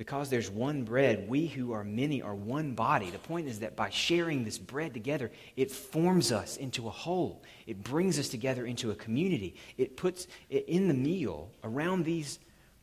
[0.00, 3.10] because there's one bread, we who are many are one body.
[3.10, 7.42] The point is that by sharing this bread together, it forms us into a whole.
[7.66, 9.56] It brings us together into a community.
[9.76, 12.38] It puts in the meal around these,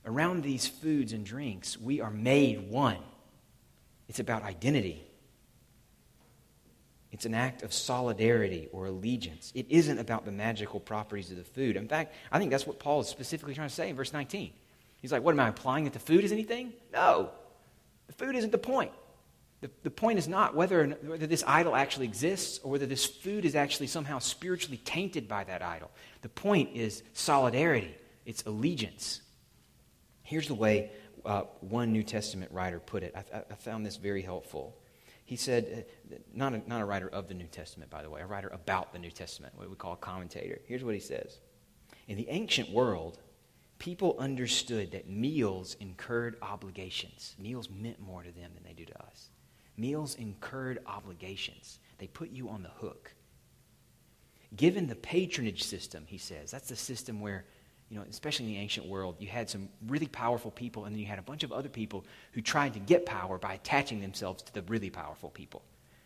[0.08, 2.98] around these foods and drinks, we are made one.
[4.08, 5.04] It's about identity.
[7.12, 9.52] It's an act of solidarity or allegiance.
[9.54, 11.76] It isn't about the magical properties of the food.
[11.76, 14.52] In fact, I think that's what Paul is specifically trying to say in verse 19.
[15.02, 16.74] He's like, What am I implying that the food is anything?
[16.92, 17.30] No.
[18.08, 18.92] The food isn't the point.
[19.62, 23.44] The, the point is not whether, whether this idol actually exists or whether this food
[23.44, 25.90] is actually somehow spiritually tainted by that idol.
[26.22, 29.22] The point is solidarity, it's allegiance.
[30.28, 30.92] Here's the way
[31.26, 33.16] uh, one New Testament writer put it.
[33.16, 34.78] I, I found this very helpful.
[35.24, 38.20] He said, uh, not a, not a writer of the New Testament, by the way,
[38.20, 40.60] a writer about the New Testament, what we call a commentator.
[40.68, 41.38] Here's what he says
[42.10, 43.20] In the ancient world,
[43.80, 47.38] people understood that meals incurred obligations.
[47.40, 49.30] Meals meant more to them than they do to us.
[49.78, 53.14] Meals incurred obligations, they put you on the hook.
[54.58, 57.46] Given the patronage system, he says, that's the system where
[57.90, 61.00] you know, especially in the ancient world, you had some really powerful people, and then
[61.00, 64.44] you had a bunch of other people who tried to get power by attaching themselves
[64.44, 65.64] to the really powerful people.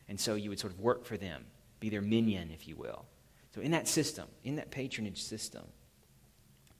[0.08, 1.44] And so you would sort of work for them,
[1.80, 3.06] be their minion, if you will.
[3.56, 5.63] So in that system, in that patronage system,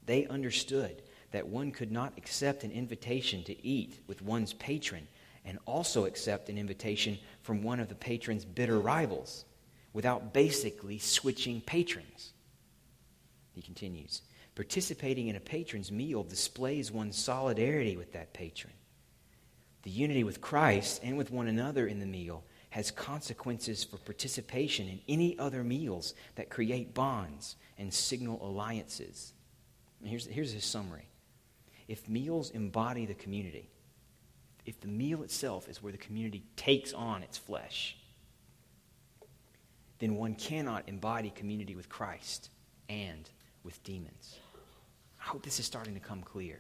[0.06, 5.08] they understood that one could not accept an invitation to eat with one's patron
[5.46, 9.46] and also accept an invitation from one of the patron's bitter rivals
[9.94, 12.34] without basically switching patrons.
[13.54, 14.22] He continues.
[14.56, 18.74] Participating in a patron's meal displays one's solidarity with that patron.
[19.84, 24.88] The unity with Christ and with one another in the meal has consequences for participation
[24.88, 29.34] in any other meals that create bonds and signal alliances.
[30.04, 31.08] here's, here's his summary.
[31.88, 33.70] If meals embody the community,
[34.66, 37.98] if the meal itself is where the community takes on its flesh,
[40.00, 42.50] then one cannot embody community with Christ
[42.88, 43.30] and
[43.64, 44.38] with demons.
[45.20, 46.60] I hope this is starting to come clear.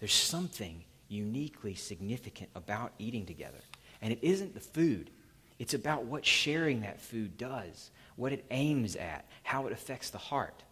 [0.00, 3.60] There's something uniquely significant about eating together.
[4.02, 5.10] And it isn't the food,
[5.58, 10.18] it's about what sharing that food does, what it aims at, how it affects the
[10.18, 10.62] heart.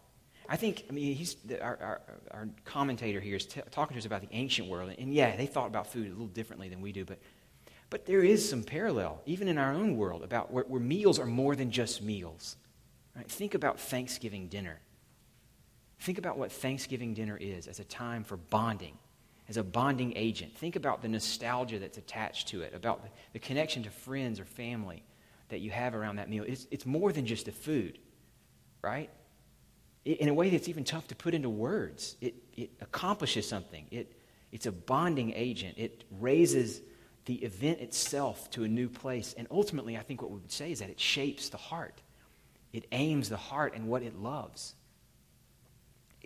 [0.49, 4.05] I think, I mean, he's, our, our, our commentator here is t- talking to us
[4.05, 4.93] about the ancient world.
[4.97, 7.19] And yeah, they thought about food a little differently than we do, but,
[7.89, 11.25] but there is some parallel, even in our own world, about where, where meals are
[11.25, 12.57] more than just meals.
[13.15, 13.29] Right?
[13.29, 14.79] Think about Thanksgiving dinner.
[16.03, 18.97] Think about what Thanksgiving dinner is as a time for bonding,
[19.47, 20.53] as a bonding agent.
[20.57, 25.01] Think about the nostalgia that's attached to it, about the, connection to friends or family
[25.47, 26.43] that you have around that meal.
[26.45, 27.99] It's, it's more than just the food,
[28.81, 29.09] right?
[30.03, 32.17] It, in a way that's even tough to put into words.
[32.19, 34.11] It, it accomplishes something, it,
[34.51, 36.81] it's a bonding agent, it raises
[37.23, 39.35] the event itself to a new place.
[39.37, 42.01] And ultimately, I think what we would say is that it shapes the heart,
[42.73, 44.75] it aims the heart and what it loves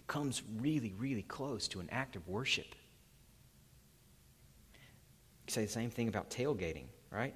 [0.07, 2.75] comes really, really close to an act of worship.
[5.47, 7.35] You say the same thing about tailgating, right?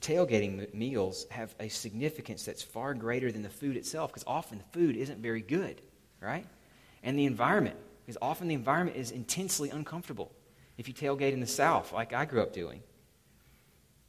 [0.00, 4.78] Tailgating meals have a significance that's far greater than the food itself because often the
[4.78, 5.82] food isn't very good,
[6.20, 6.46] right?
[7.02, 10.32] And the environment, because often the environment is intensely uncomfortable
[10.78, 12.82] if you tailgate in the South, like I grew up doing.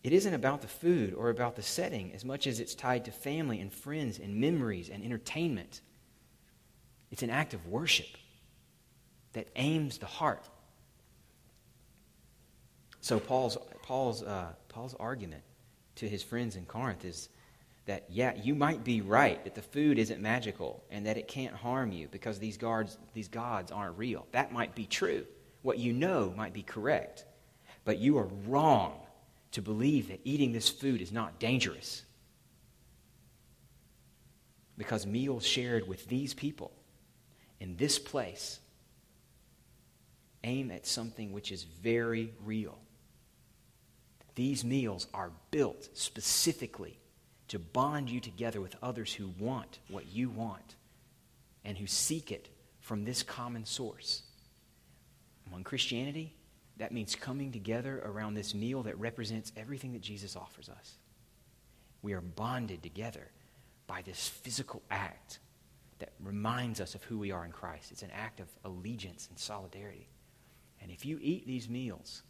[0.04, 3.12] It isn't about the food or about the setting as much as it's tied to
[3.12, 5.82] family and friends and memories and entertainment.
[7.12, 8.08] It's an act of worship
[9.34, 10.48] that aims the heart.
[13.02, 15.44] So Paul's, Paul's, uh, Paul's argument
[15.96, 17.30] to his friends in Corinth is
[17.86, 21.56] that, yeah, you might be right that the food isn't magical and that it can't
[21.56, 24.28] harm you because these, guards, these gods aren't real.
[24.32, 25.26] That might be true.
[25.62, 27.26] What you know might be correct.
[27.86, 29.00] But you are wrong
[29.52, 32.04] to believe that eating this food is not dangerous.
[34.78, 36.72] Because meals shared with these people
[37.60, 38.60] in this place
[40.44, 42.78] aim at something which is very real.
[44.36, 46.98] These meals are built specifically
[47.50, 50.76] to bond you together with others who want what you want
[51.66, 52.48] and who seek it
[52.80, 54.22] from this common source.
[55.48, 56.34] Among Christianity,
[56.78, 60.94] that means coming together around this meal that represents everything that Jesus offers us.
[62.02, 63.28] We are bonded together
[63.88, 65.40] by this physical act
[66.00, 67.92] that reminds us of who we are in Christ.
[67.92, 70.10] It's an act of allegiance and solidarity.
[70.82, 72.24] And if you eat these meals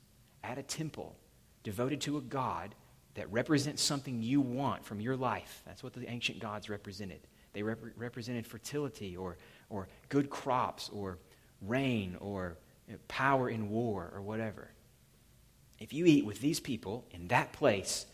[0.43, 1.15] at a temple
[1.63, 2.75] devoted to a God
[3.13, 7.19] that represents something you want from your life, that's what the ancient gods represented.
[7.53, 9.37] They rep- represented fertility or,
[9.69, 11.19] or good crops or
[11.61, 14.71] rain or you know, power in war or whatever.
[15.79, 18.05] If you eat with these people in that place,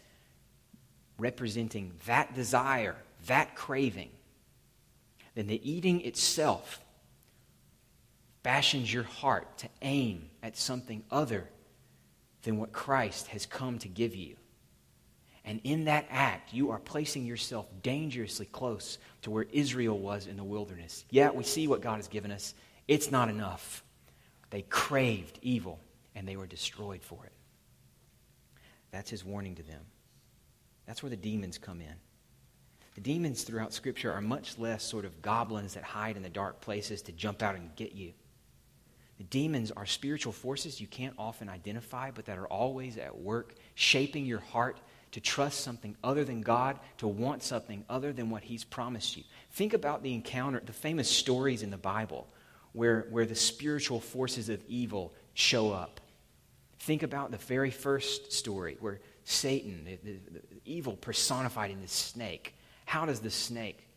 [1.18, 2.96] representing that desire,
[3.28, 4.10] that craving,
[5.36, 6.82] then the eating itself
[8.44, 11.50] fashions your heart to aim at something other
[12.44, 14.36] than what Christ has come to give you.
[15.44, 20.38] And in that act, you are placing yourself dangerously close to where Israel was in
[20.38, 21.06] the wilderness.
[21.12, 22.56] Yeah, we see what God has given us.
[22.88, 23.84] It's not enough.
[24.50, 25.80] They craved evil
[26.16, 27.34] and they were destroyed for it.
[28.92, 29.82] That's his warning to them.
[30.88, 31.96] That's where the demons come in.
[32.96, 36.62] The demons throughout Scripture are much less sort of goblins that hide in the dark
[36.62, 38.14] places to jump out and get you.
[39.18, 43.56] The demons are spiritual forces you can't often identify, but that are always at work,
[43.76, 44.80] shaping your heart
[45.12, 49.24] to trust something other than God, to want something other than what He's promised you.
[49.52, 52.28] Think about the encounter, the famous stories in the Bible
[52.74, 56.02] where, where the spiritual forces of evil show up.
[56.80, 61.88] Think about the very first story where Satan, the, the, the evil personified in the
[61.88, 62.54] snake,
[62.86, 63.88] how does the snake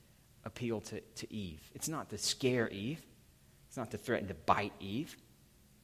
[0.44, 1.60] appeal to, to Eve?
[1.74, 3.00] It's not to scare Eve,
[3.68, 5.16] it's not to threaten to bite Eve.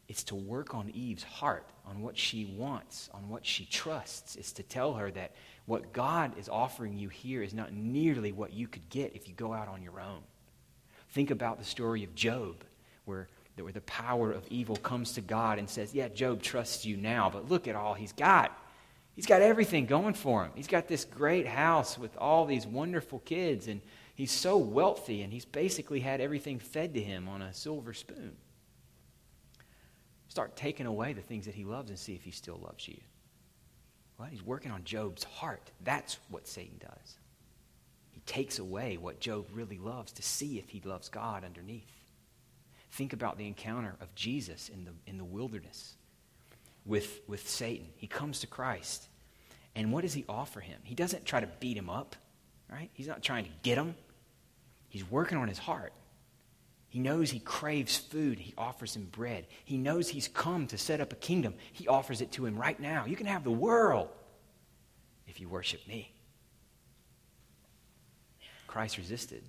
[0.07, 4.37] It's to work on Eve's heart, on what she wants, on what she trusts.
[4.37, 5.33] It's to tell her that
[5.67, 9.35] what God is offering you here is not nearly what you could get if you
[9.35, 10.21] go out on your own.
[11.11, 12.65] Think about the story of Job,
[13.07, 16.99] where, where the power of evil comes to God and says, Yeah, Job trusts you
[16.99, 18.59] now, but look at all he's got.
[19.15, 20.51] He's got everything going for him.
[20.55, 23.81] He's got this great house with all these wonderful kids, and
[24.15, 28.37] he's so wealthy, and he's basically had everything fed to him on a silver spoon.
[30.29, 32.99] Start taking away the things that he loves and see if he still loves you.
[34.19, 35.71] Well, he's working on Job's heart.
[35.85, 37.19] That's what Satan does.
[38.11, 41.91] He takes away what Job really loves to see if he loves God underneath.
[42.91, 45.97] Think about the encounter of Jesus in the, in the wilderness
[46.87, 47.87] with, with Satan.
[47.97, 49.09] He comes to Christ.
[49.75, 50.79] And what does he offer him?
[50.85, 52.17] He doesn't try to beat him up,
[52.71, 52.91] right?
[52.93, 53.95] He's not trying to get him.
[54.89, 55.93] He's working on his heart.
[56.89, 58.39] He knows he craves food.
[58.39, 59.49] He offers him bread.
[59.65, 61.55] He knows he's come to set up a kingdom.
[61.73, 63.05] He offers it to him right now.
[63.05, 64.11] You can have the world
[65.27, 66.13] if you worship me.
[68.69, 69.43] Christ resisted.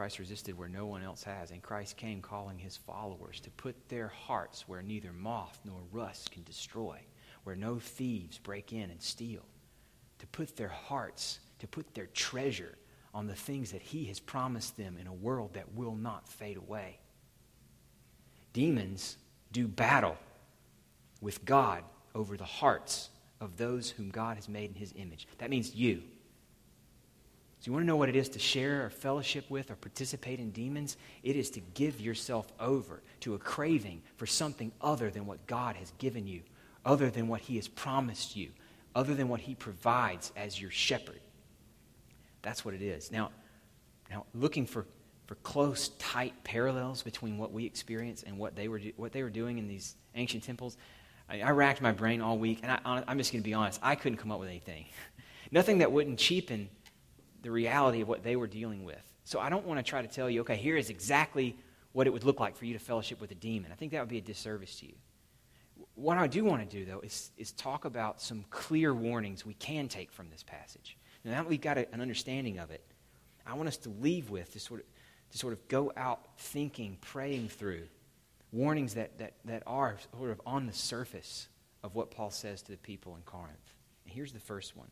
[0.00, 3.76] Christ resisted where no one else has, and Christ came calling his followers to put
[3.90, 6.98] their hearts where neither moth nor rust can destroy,
[7.44, 9.44] where no thieves break in and steal,
[10.18, 12.78] to put their hearts, to put their treasure
[13.12, 16.56] on the things that he has promised them in a world that will not fade
[16.56, 16.98] away.
[18.54, 19.18] Demons
[19.52, 20.16] do battle
[21.20, 21.84] with God
[22.14, 25.28] over the hearts of those whom God has made in his image.
[25.36, 26.04] That means you.
[27.60, 30.40] So, you want to know what it is to share or fellowship with or participate
[30.40, 30.96] in demons?
[31.22, 35.76] It is to give yourself over to a craving for something other than what God
[35.76, 36.40] has given you,
[36.86, 38.48] other than what He has promised you,
[38.94, 41.20] other than what He provides as your shepherd.
[42.40, 43.12] That's what it is.
[43.12, 43.30] Now,
[44.08, 44.86] now looking for,
[45.26, 49.28] for close, tight parallels between what we experience and what they were, what they were
[49.28, 50.78] doing in these ancient temples,
[51.28, 53.80] I, I racked my brain all week, and I, I'm just going to be honest,
[53.82, 54.86] I couldn't come up with anything.
[55.50, 56.70] Nothing that wouldn't cheapen
[57.42, 59.02] the reality of what they were dealing with.
[59.24, 61.56] So I don't want to try to tell you, okay, here is exactly
[61.92, 63.72] what it would look like for you to fellowship with a demon.
[63.72, 64.94] I think that would be a disservice to you.
[65.94, 69.54] What I do want to do, though, is, is talk about some clear warnings we
[69.54, 70.96] can take from this passage.
[71.24, 72.84] Now that we've got a, an understanding of it,
[73.46, 74.86] I want us to leave with to sort of,
[75.32, 77.82] to sort of go out thinking, praying through
[78.52, 81.48] warnings that, that, that are sort of on the surface
[81.82, 83.74] of what Paul says to the people in Corinth.
[84.04, 84.90] And here's the first one.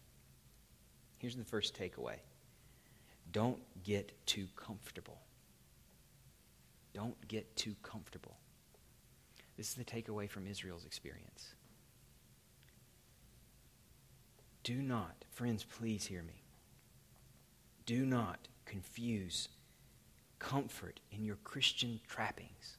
[1.19, 2.17] Here's the first takeaway
[3.33, 5.19] don't get too comfortable.
[6.95, 8.37] Don't get too comfortable.
[9.57, 11.55] This is the takeaway from Israel's experience.
[14.63, 16.43] Do not, friends, please hear me.
[17.87, 19.49] Do not confuse
[20.39, 22.77] comfort in your Christian trappings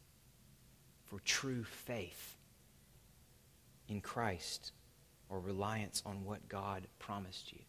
[1.05, 2.35] for true faith
[3.87, 4.71] in Christ
[5.29, 7.59] or reliance on what God promised you.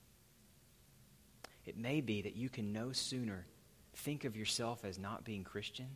[1.70, 3.46] It may be that you can no sooner
[3.94, 5.86] think of yourself as not being Christian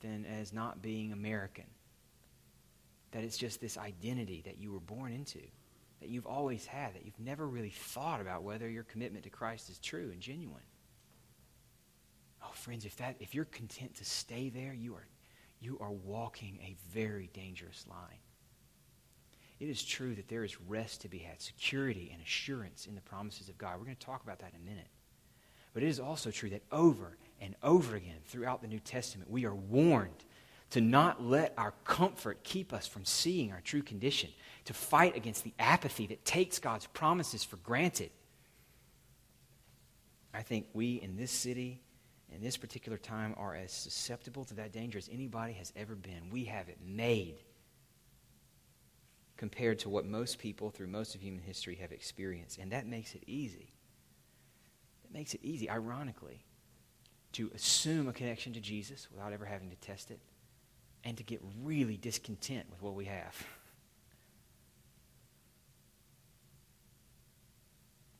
[0.00, 1.66] than as not being American.
[3.10, 5.40] That it's just this identity that you were born into,
[6.00, 9.68] that you've always had, that you've never really thought about whether your commitment to Christ
[9.68, 10.62] is true and genuine.
[12.42, 15.06] Oh, friends, if, that, if you're content to stay there, you are,
[15.60, 18.20] you are walking a very dangerous line.
[19.58, 23.02] It is true that there is rest to be had, security and assurance in the
[23.02, 23.74] promises of God.
[23.76, 24.88] We're going to talk about that in a minute.
[25.72, 29.44] But it is also true that over and over again throughout the New Testament, we
[29.46, 30.24] are warned
[30.70, 34.30] to not let our comfort keep us from seeing our true condition,
[34.64, 38.10] to fight against the apathy that takes God's promises for granted.
[40.32, 41.80] I think we in this city,
[42.32, 46.30] in this particular time, are as susceptible to that danger as anybody has ever been.
[46.30, 47.38] We have it made.
[49.40, 52.58] compared to what most people through most of human history have experienced.
[52.58, 53.72] And that makes it easy.
[55.10, 56.44] That makes it easy, ironically,
[57.32, 60.20] to assume a connection to Jesus without ever having to test it
[61.04, 63.36] and to get really discontent with what we have.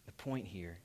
[0.07, 0.77] The point here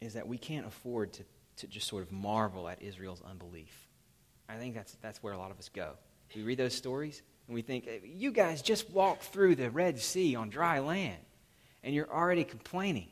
[0.00, 1.24] is that we can't afford to,
[1.56, 3.88] to just sort of marvel at Israel's unbelief.
[4.48, 5.94] I think that's, that's where a lot of us go.
[6.36, 10.36] We read those stories and we think, you guys just walked through the Red Sea
[10.36, 11.18] on dry land,
[11.82, 13.08] and you're already complaining.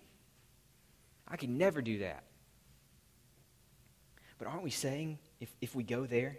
[1.29, 2.25] I could never do that.
[4.39, 6.39] But aren't we saying, if, if we go there,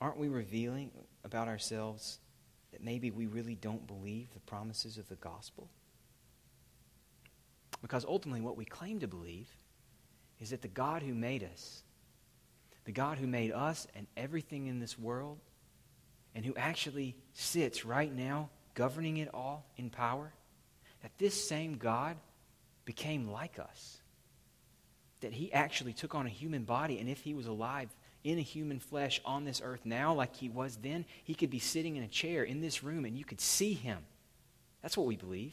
[0.00, 0.90] aren't we revealing
[1.24, 2.18] about ourselves
[2.72, 5.68] that maybe we really don't believe the promises of the gospel?
[7.82, 9.48] Because ultimately, what we claim to believe
[10.40, 11.82] is that the God who made us,
[12.84, 15.38] the God who made us and everything in this world,
[16.34, 20.32] and who actually sits right now governing it all in power,
[21.02, 22.16] that this same God
[22.84, 23.98] became like us.
[25.20, 27.88] That he actually took on a human body, and if he was alive
[28.24, 31.58] in a human flesh on this earth now, like he was then, he could be
[31.58, 33.98] sitting in a chair in this room and you could see him.
[34.82, 35.52] That's what we believe.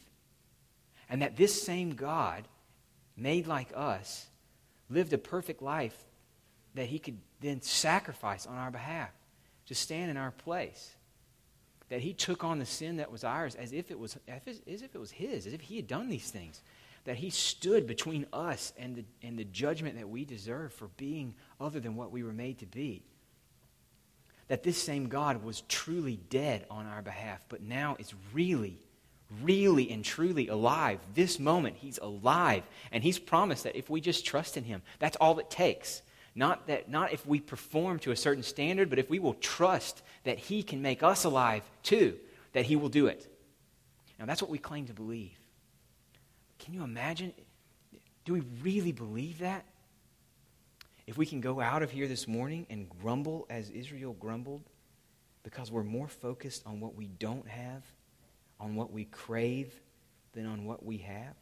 [1.09, 2.47] And that this same God,
[3.17, 4.27] made like us,
[4.89, 5.95] lived a perfect life
[6.75, 9.09] that he could then sacrifice on our behalf
[9.67, 10.95] to stand in our place.
[11.89, 14.95] That he took on the sin that was ours as if it was, as if
[14.95, 16.61] it was his, as if he had done these things.
[17.05, 21.33] That he stood between us and the, and the judgment that we deserve for being
[21.59, 23.03] other than what we were made to be.
[24.47, 28.77] That this same God was truly dead on our behalf, but now is really,
[29.41, 30.99] really and truly alive.
[31.15, 32.63] This moment, he's alive.
[32.91, 36.01] And he's promised that if we just trust in him, that's all it takes.
[36.33, 40.01] Not, that, not if we perform to a certain standard, but if we will trust
[40.23, 42.17] that He can make us alive too,
[42.53, 43.27] that He will do it.
[44.17, 45.37] Now, that's what we claim to believe.
[46.61, 47.33] Can you imagine?
[48.23, 49.65] Do we really believe that?
[51.07, 54.63] If we can go out of here this morning and grumble as Israel grumbled
[55.43, 57.83] because we're more focused on what we don't have,
[58.59, 59.73] on what we crave,
[60.33, 61.35] than on what we have?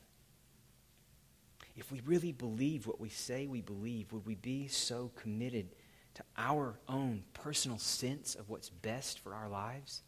[1.80, 5.70] if we really believe what we say we believe, would we be so committed
[6.14, 10.02] to our own personal sense of what's best for our lives?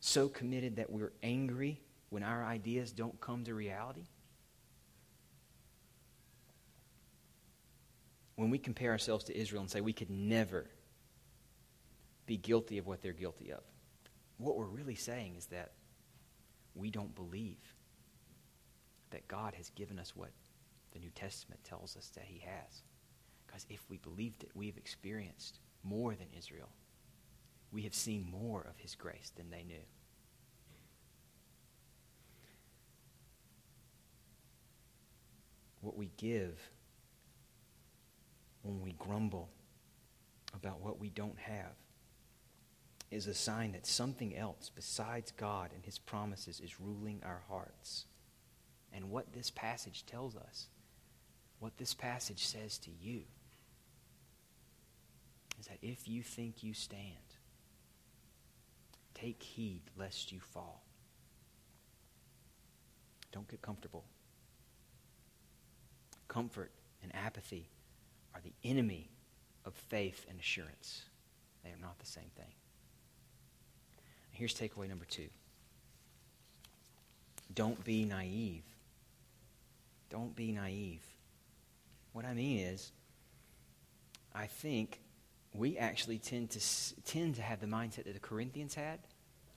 [0.00, 1.80] So committed that we're angry
[2.10, 4.04] when our ideas don't come to reality?
[8.42, 10.66] When we compare ourselves to Israel and say we could never
[12.26, 13.60] be guilty of what they're guilty of,
[14.38, 15.70] what we're really saying is that
[16.74, 17.60] we don't believe
[19.10, 20.30] that God has given us what
[20.90, 22.82] the New Testament tells us that he has.
[23.46, 26.70] Because if we believed it, we have experienced more than Israel.
[27.70, 29.84] We have seen more of his grace than they knew.
[35.80, 36.58] What we give
[38.62, 39.48] when we grumble
[40.54, 41.74] about what we don't have
[43.10, 48.06] is a sign that something else besides God and his promises is ruling our hearts.
[48.92, 50.68] And what this passage tells us
[51.58, 53.22] what this passage says to you
[55.60, 57.36] is that if you think you stand,
[59.14, 60.82] take heed lest you fall.
[63.30, 64.04] Don't get comfortable.
[66.26, 67.68] Comfort and apathy
[68.34, 69.10] are the enemy
[69.64, 71.02] of faith and assurance.
[71.64, 72.52] They are not the same thing.
[74.30, 75.28] Here's takeaway number two
[77.54, 78.64] don't be naive.
[80.10, 81.04] Don't be naive.
[82.12, 82.92] What I mean is,
[84.34, 85.00] I think
[85.54, 86.60] we actually tend to,
[87.04, 89.00] tend to have the mindset that the Corinthians had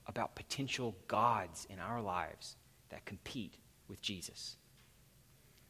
[0.06, 2.56] about potential gods in our lives
[2.90, 3.56] that compete
[3.88, 4.56] with Jesus.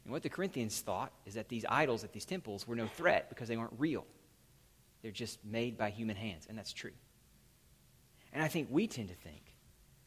[0.07, 3.29] And what the Corinthians thought is that these idols at these temples were no threat
[3.29, 4.07] because they weren't real.
[5.03, 6.93] They're just made by human hands, and that's true.
[8.33, 9.43] And I think we tend to think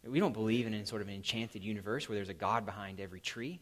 [0.06, 3.20] we don't believe in, sort of an enchanted universe where there's a God behind every
[3.20, 3.60] tree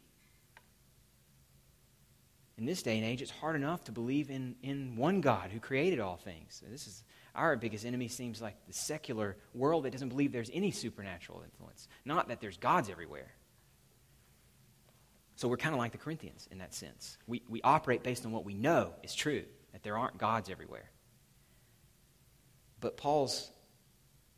[2.58, 5.60] in this day and age, it's hard enough to believe in, in one God who
[5.60, 6.64] created all things.
[6.70, 7.04] This is
[7.36, 11.88] our biggest enemy seems like the secular world that doesn't believe there's any supernatural influence,
[12.04, 13.32] not that there's gods everywhere.
[15.38, 17.20] So we're kind of like the Corinthians in that sense.
[17.28, 20.90] We, we operate based on what we know is true, that there aren't gods everywhere.
[22.82, 23.52] But Paul's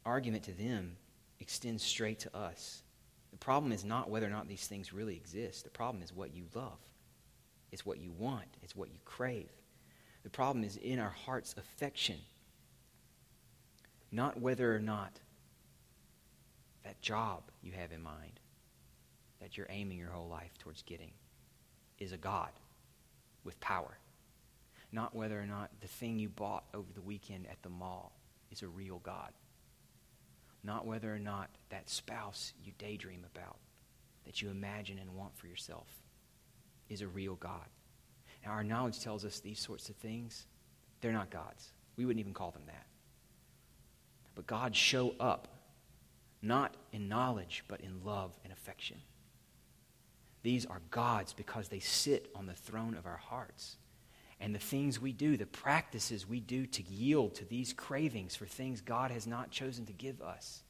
[0.05, 0.97] argument to them
[1.39, 2.83] extends straight to us.
[3.31, 6.35] The problem is not whether or not these things really exist, the problem is what
[6.35, 6.79] you love.
[7.71, 9.49] It's what you want, it's what you crave.
[10.23, 12.17] The problem is in our heart's affection,
[14.11, 15.21] not whether or not
[16.83, 18.38] that job you have in mind,
[19.41, 21.11] that you're aiming your whole life towards getting,
[21.97, 22.49] is a God
[23.43, 23.97] with power.
[24.91, 28.11] Not whether or not the thing you bought over the weekend at the mall
[28.51, 29.31] is a real God.
[30.63, 33.57] Not whether or not that spouse you daydream about,
[34.25, 35.87] that you imagine and want for yourself,
[36.89, 37.65] is a real God.
[38.43, 40.47] Now, our knowledge tells us these sorts of things,
[41.01, 41.71] they're not gods.
[41.95, 42.85] We wouldn't even call them that.
[44.35, 45.47] But God show up,
[46.41, 48.97] not in knowledge, but in love and affection.
[50.41, 53.77] These are gods because they sit on the throne of our hearts.
[54.39, 58.45] And the things we do, the practices we do to yield to these cravings for
[58.45, 60.63] things God has not chosen to give us,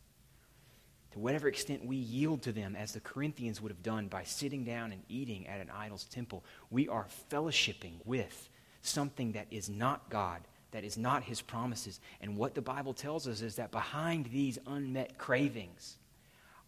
[1.11, 4.63] to whatever extent we yield to them, as the Corinthians would have done by sitting
[4.63, 8.49] down and eating at an idol's temple, we are fellowshipping with
[8.81, 10.41] something that is not God,
[10.71, 11.99] that is not His promises.
[12.21, 15.97] And what the Bible tells us is that behind these unmet cravings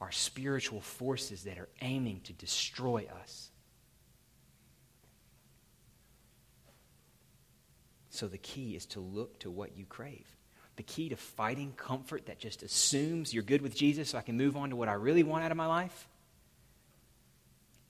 [0.02, 3.50] are spiritual forces that are aiming to destroy us.
[8.10, 10.26] So the key is to look to what you crave
[10.78, 14.38] the key to fighting comfort that just assumes you're good with Jesus so I can
[14.38, 16.08] move on to what I really want out of my life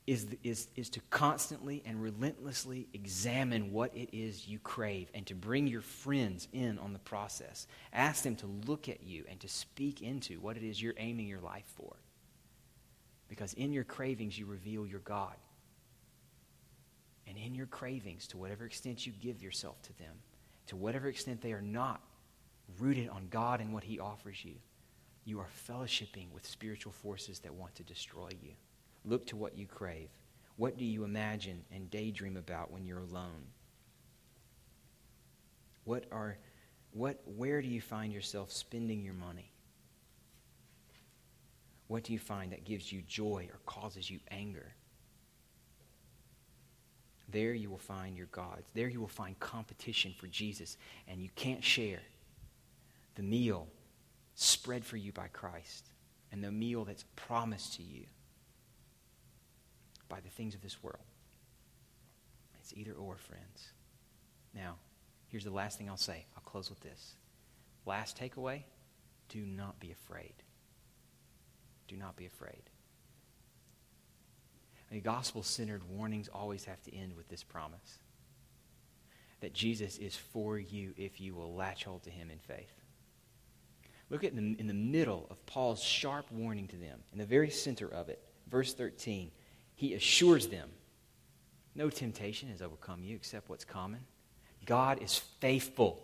[0.07, 5.35] is, is, is to constantly and relentlessly examine what it is you crave and to
[5.35, 7.67] bring your friends in on the process.
[7.93, 11.27] Ask them to look at you and to speak into what it is you're aiming
[11.27, 11.95] your life for.
[13.31, 15.37] Because in your cravings, you reveal your God.
[17.25, 20.13] And in your cravings, to whatever extent you give yourself to them,
[20.67, 22.01] to whatever extent they are not
[22.77, 24.55] rooted on God and what He offers you,
[25.23, 28.51] you are fellowshipping with spiritual forces that want to destroy you.
[29.05, 30.09] Look to what you crave.
[30.57, 33.45] What do you imagine and daydream about when you're alone?
[35.85, 36.37] What are,
[36.91, 39.50] what, where do you find yourself spending your money?
[41.91, 44.71] What do you find that gives you joy or causes you anger?
[47.27, 48.71] There you will find your gods.
[48.73, 50.77] There you will find competition for Jesus,
[51.09, 51.99] and you can't share
[53.15, 53.67] the meal
[54.35, 55.89] spread for you by Christ
[56.31, 58.05] and the meal that's promised to you
[60.07, 61.03] by the things of this world.
[62.61, 63.73] It's either or, friends.
[64.55, 64.75] Now,
[65.27, 66.23] here's the last thing I'll say.
[66.37, 67.15] I'll close with this.
[67.85, 68.63] Last takeaway
[69.27, 70.35] do not be afraid.
[71.91, 72.63] Do not be afraid.
[75.03, 77.99] Gospel centered warnings always have to end with this promise
[79.41, 82.71] that Jesus is for you if you will latch hold to him in faith.
[84.09, 87.25] Look at in the, in the middle of Paul's sharp warning to them, in the
[87.25, 89.31] very center of it, verse 13.
[89.75, 90.69] He assures them
[91.75, 93.99] no temptation has overcome you except what's common.
[94.65, 96.01] God is faithful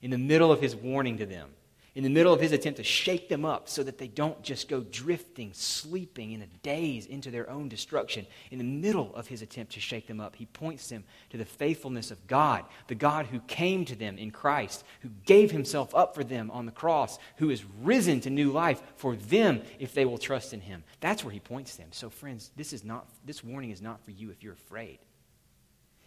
[0.00, 1.50] in the middle of his warning to them
[1.94, 4.68] in the middle of his attempt to shake them up so that they don't just
[4.68, 8.26] go drifting, sleeping in a daze into their own destruction.
[8.50, 11.44] In the middle of his attempt to shake them up, he points them to the
[11.44, 16.16] faithfulness of God, the God who came to them in Christ, who gave himself up
[16.16, 20.04] for them on the cross, who is risen to new life for them if they
[20.04, 20.82] will trust in him.
[20.98, 21.88] That's where he points them.
[21.92, 24.98] So, friends, this, is not, this warning is not for you if you're afraid.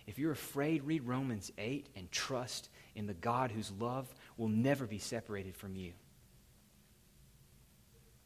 [0.06, 4.08] If you're afraid, read Romans 8 and trust in the God whose love
[4.38, 5.94] will never be separated from you.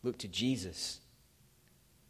[0.03, 0.99] Look to Jesus,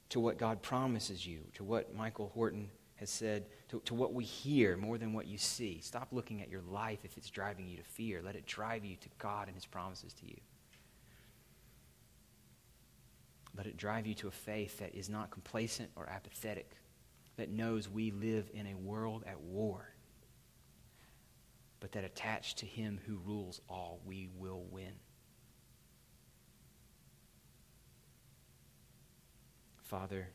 [0.10, 4.24] to what God promises you, to what Michael Horton has said, to, to what we
[4.24, 5.80] hear more than what you see.
[5.82, 8.22] Stop looking at your life if it's driving you to fear.
[8.24, 10.38] Let it drive you to God and his promises to you.
[13.56, 16.72] Let it drive you to a faith that is not complacent or apathetic,
[17.36, 19.91] that knows we live in a world at war
[21.82, 24.94] but that attached to him who rules all, we will win.
[29.84, 30.30] Father,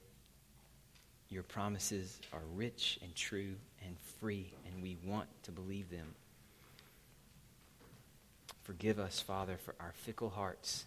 [1.31, 3.55] your promises are rich and true
[3.87, 6.15] and free, and we want to believe them.
[8.65, 10.85] Forgive us, Father, for our fickle hearts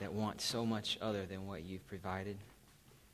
[0.00, 2.38] that want so much other than what you've provided.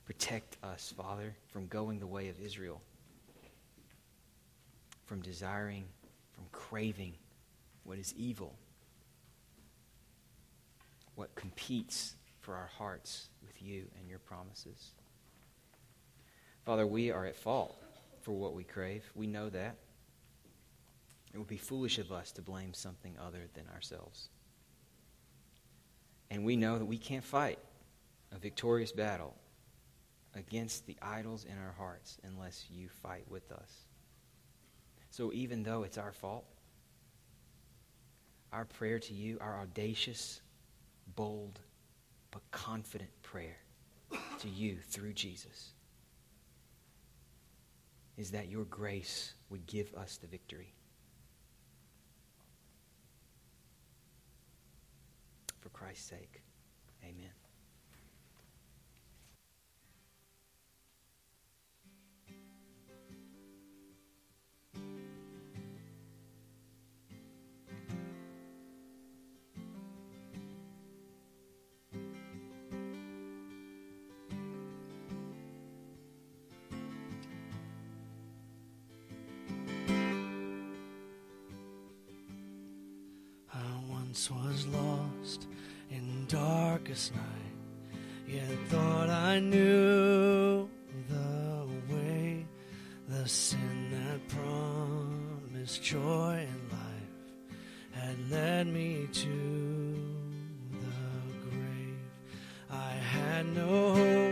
[0.07, 2.81] Protect us, Father, from going the way of Israel,
[5.05, 5.85] from desiring
[6.39, 7.14] from craving
[7.82, 8.55] what is evil,
[11.16, 14.93] what competes for our hearts with you and your promises.
[16.64, 17.76] Father, we are at fault
[18.20, 19.03] for what we crave.
[19.16, 19.74] We know that.
[21.34, 24.28] It would be foolish of us to blame something other than ourselves.
[26.30, 27.59] And we know that we can't fight
[28.30, 29.34] a victorious battle
[30.34, 33.88] against the idols in our hearts unless you fight with us.
[35.19, 36.45] So even though it's our fault,
[38.53, 40.41] our prayer to you, our audacious,
[41.16, 41.59] bold,
[42.31, 43.57] but confident prayer
[44.39, 45.73] to you through Jesus
[48.16, 50.73] is that your grace would give us the victory.
[55.59, 56.43] For Christ's sake,
[57.03, 57.38] amen.
[84.19, 85.47] Once was lost
[85.91, 90.69] in darkest night, yet thought I knew
[91.09, 92.45] the way,
[93.09, 97.53] the sin that promised joy and life
[97.93, 99.95] had led me to
[100.73, 102.01] the grave.
[102.71, 104.28] I had no hope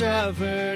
[0.00, 0.73] You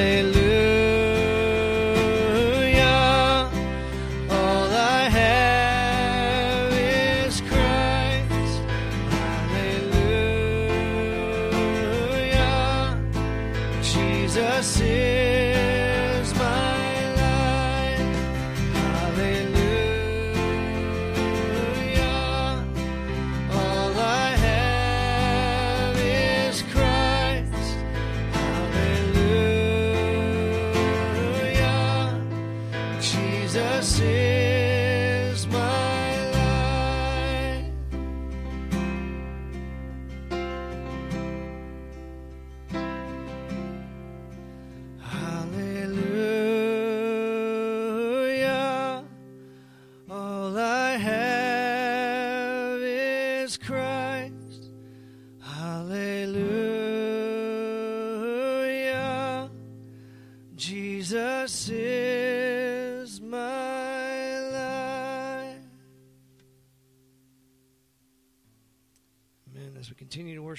[0.00, 0.39] Hallelujah.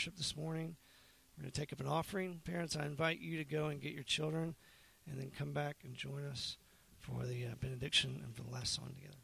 [0.02, 0.76] Worship this morning,
[1.38, 2.42] we're going to take up an offering.
[2.44, 4.56] Parents, I invite you to go and get your children
[5.08, 6.58] and then come back and join us
[6.98, 9.21] for the uh, benediction and for the last song together.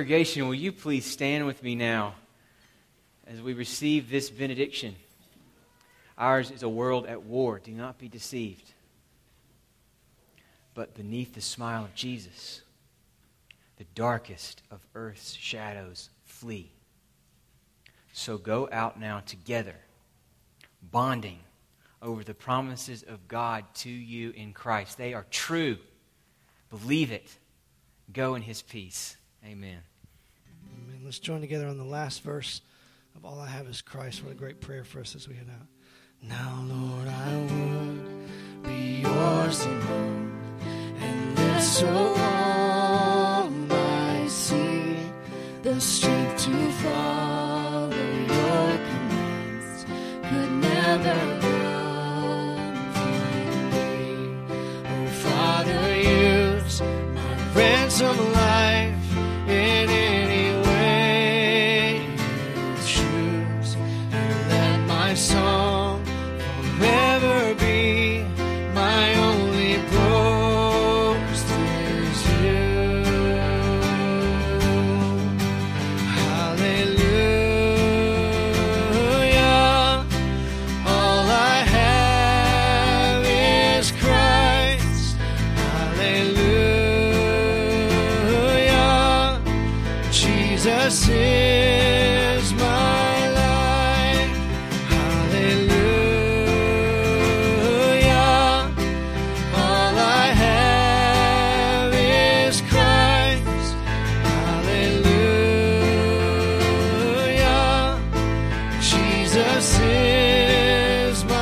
[0.00, 2.14] Congregation, will you please stand with me now
[3.26, 4.96] as we receive this benediction?
[6.16, 7.60] Ours is a world at war.
[7.62, 8.72] Do not be deceived.
[10.72, 12.62] But beneath the smile of Jesus,
[13.76, 16.72] the darkest of earth's shadows flee.
[18.14, 19.76] So go out now together,
[20.80, 21.40] bonding
[22.00, 24.96] over the promises of God to you in Christ.
[24.96, 25.76] They are true.
[26.70, 27.36] Believe it.
[28.10, 29.18] Go in his peace.
[29.44, 29.80] Amen.
[31.02, 32.60] Let's join together on the last verse
[33.16, 34.22] of All I Have is Christ.
[34.22, 35.66] What a great prayer for us as we head out.
[36.22, 40.38] Now, Lord, I would be yours alone,
[41.00, 44.96] and live so long I see
[45.62, 49.84] the strength to follow your commands
[50.28, 54.36] could never come from me.
[54.84, 58.39] Oh, Father, use my ransom
[90.90, 94.36] Jesus is my life.
[94.88, 95.70] Hallelujah.
[99.54, 103.76] All I have is Christ.
[104.50, 105.20] Hallelujah.
[108.80, 111.38] Jesus is my.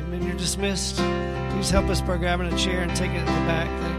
[0.00, 0.22] Amen.
[0.26, 0.96] You're dismissed.
[1.50, 3.93] Please help us by grabbing a chair and taking it in the back.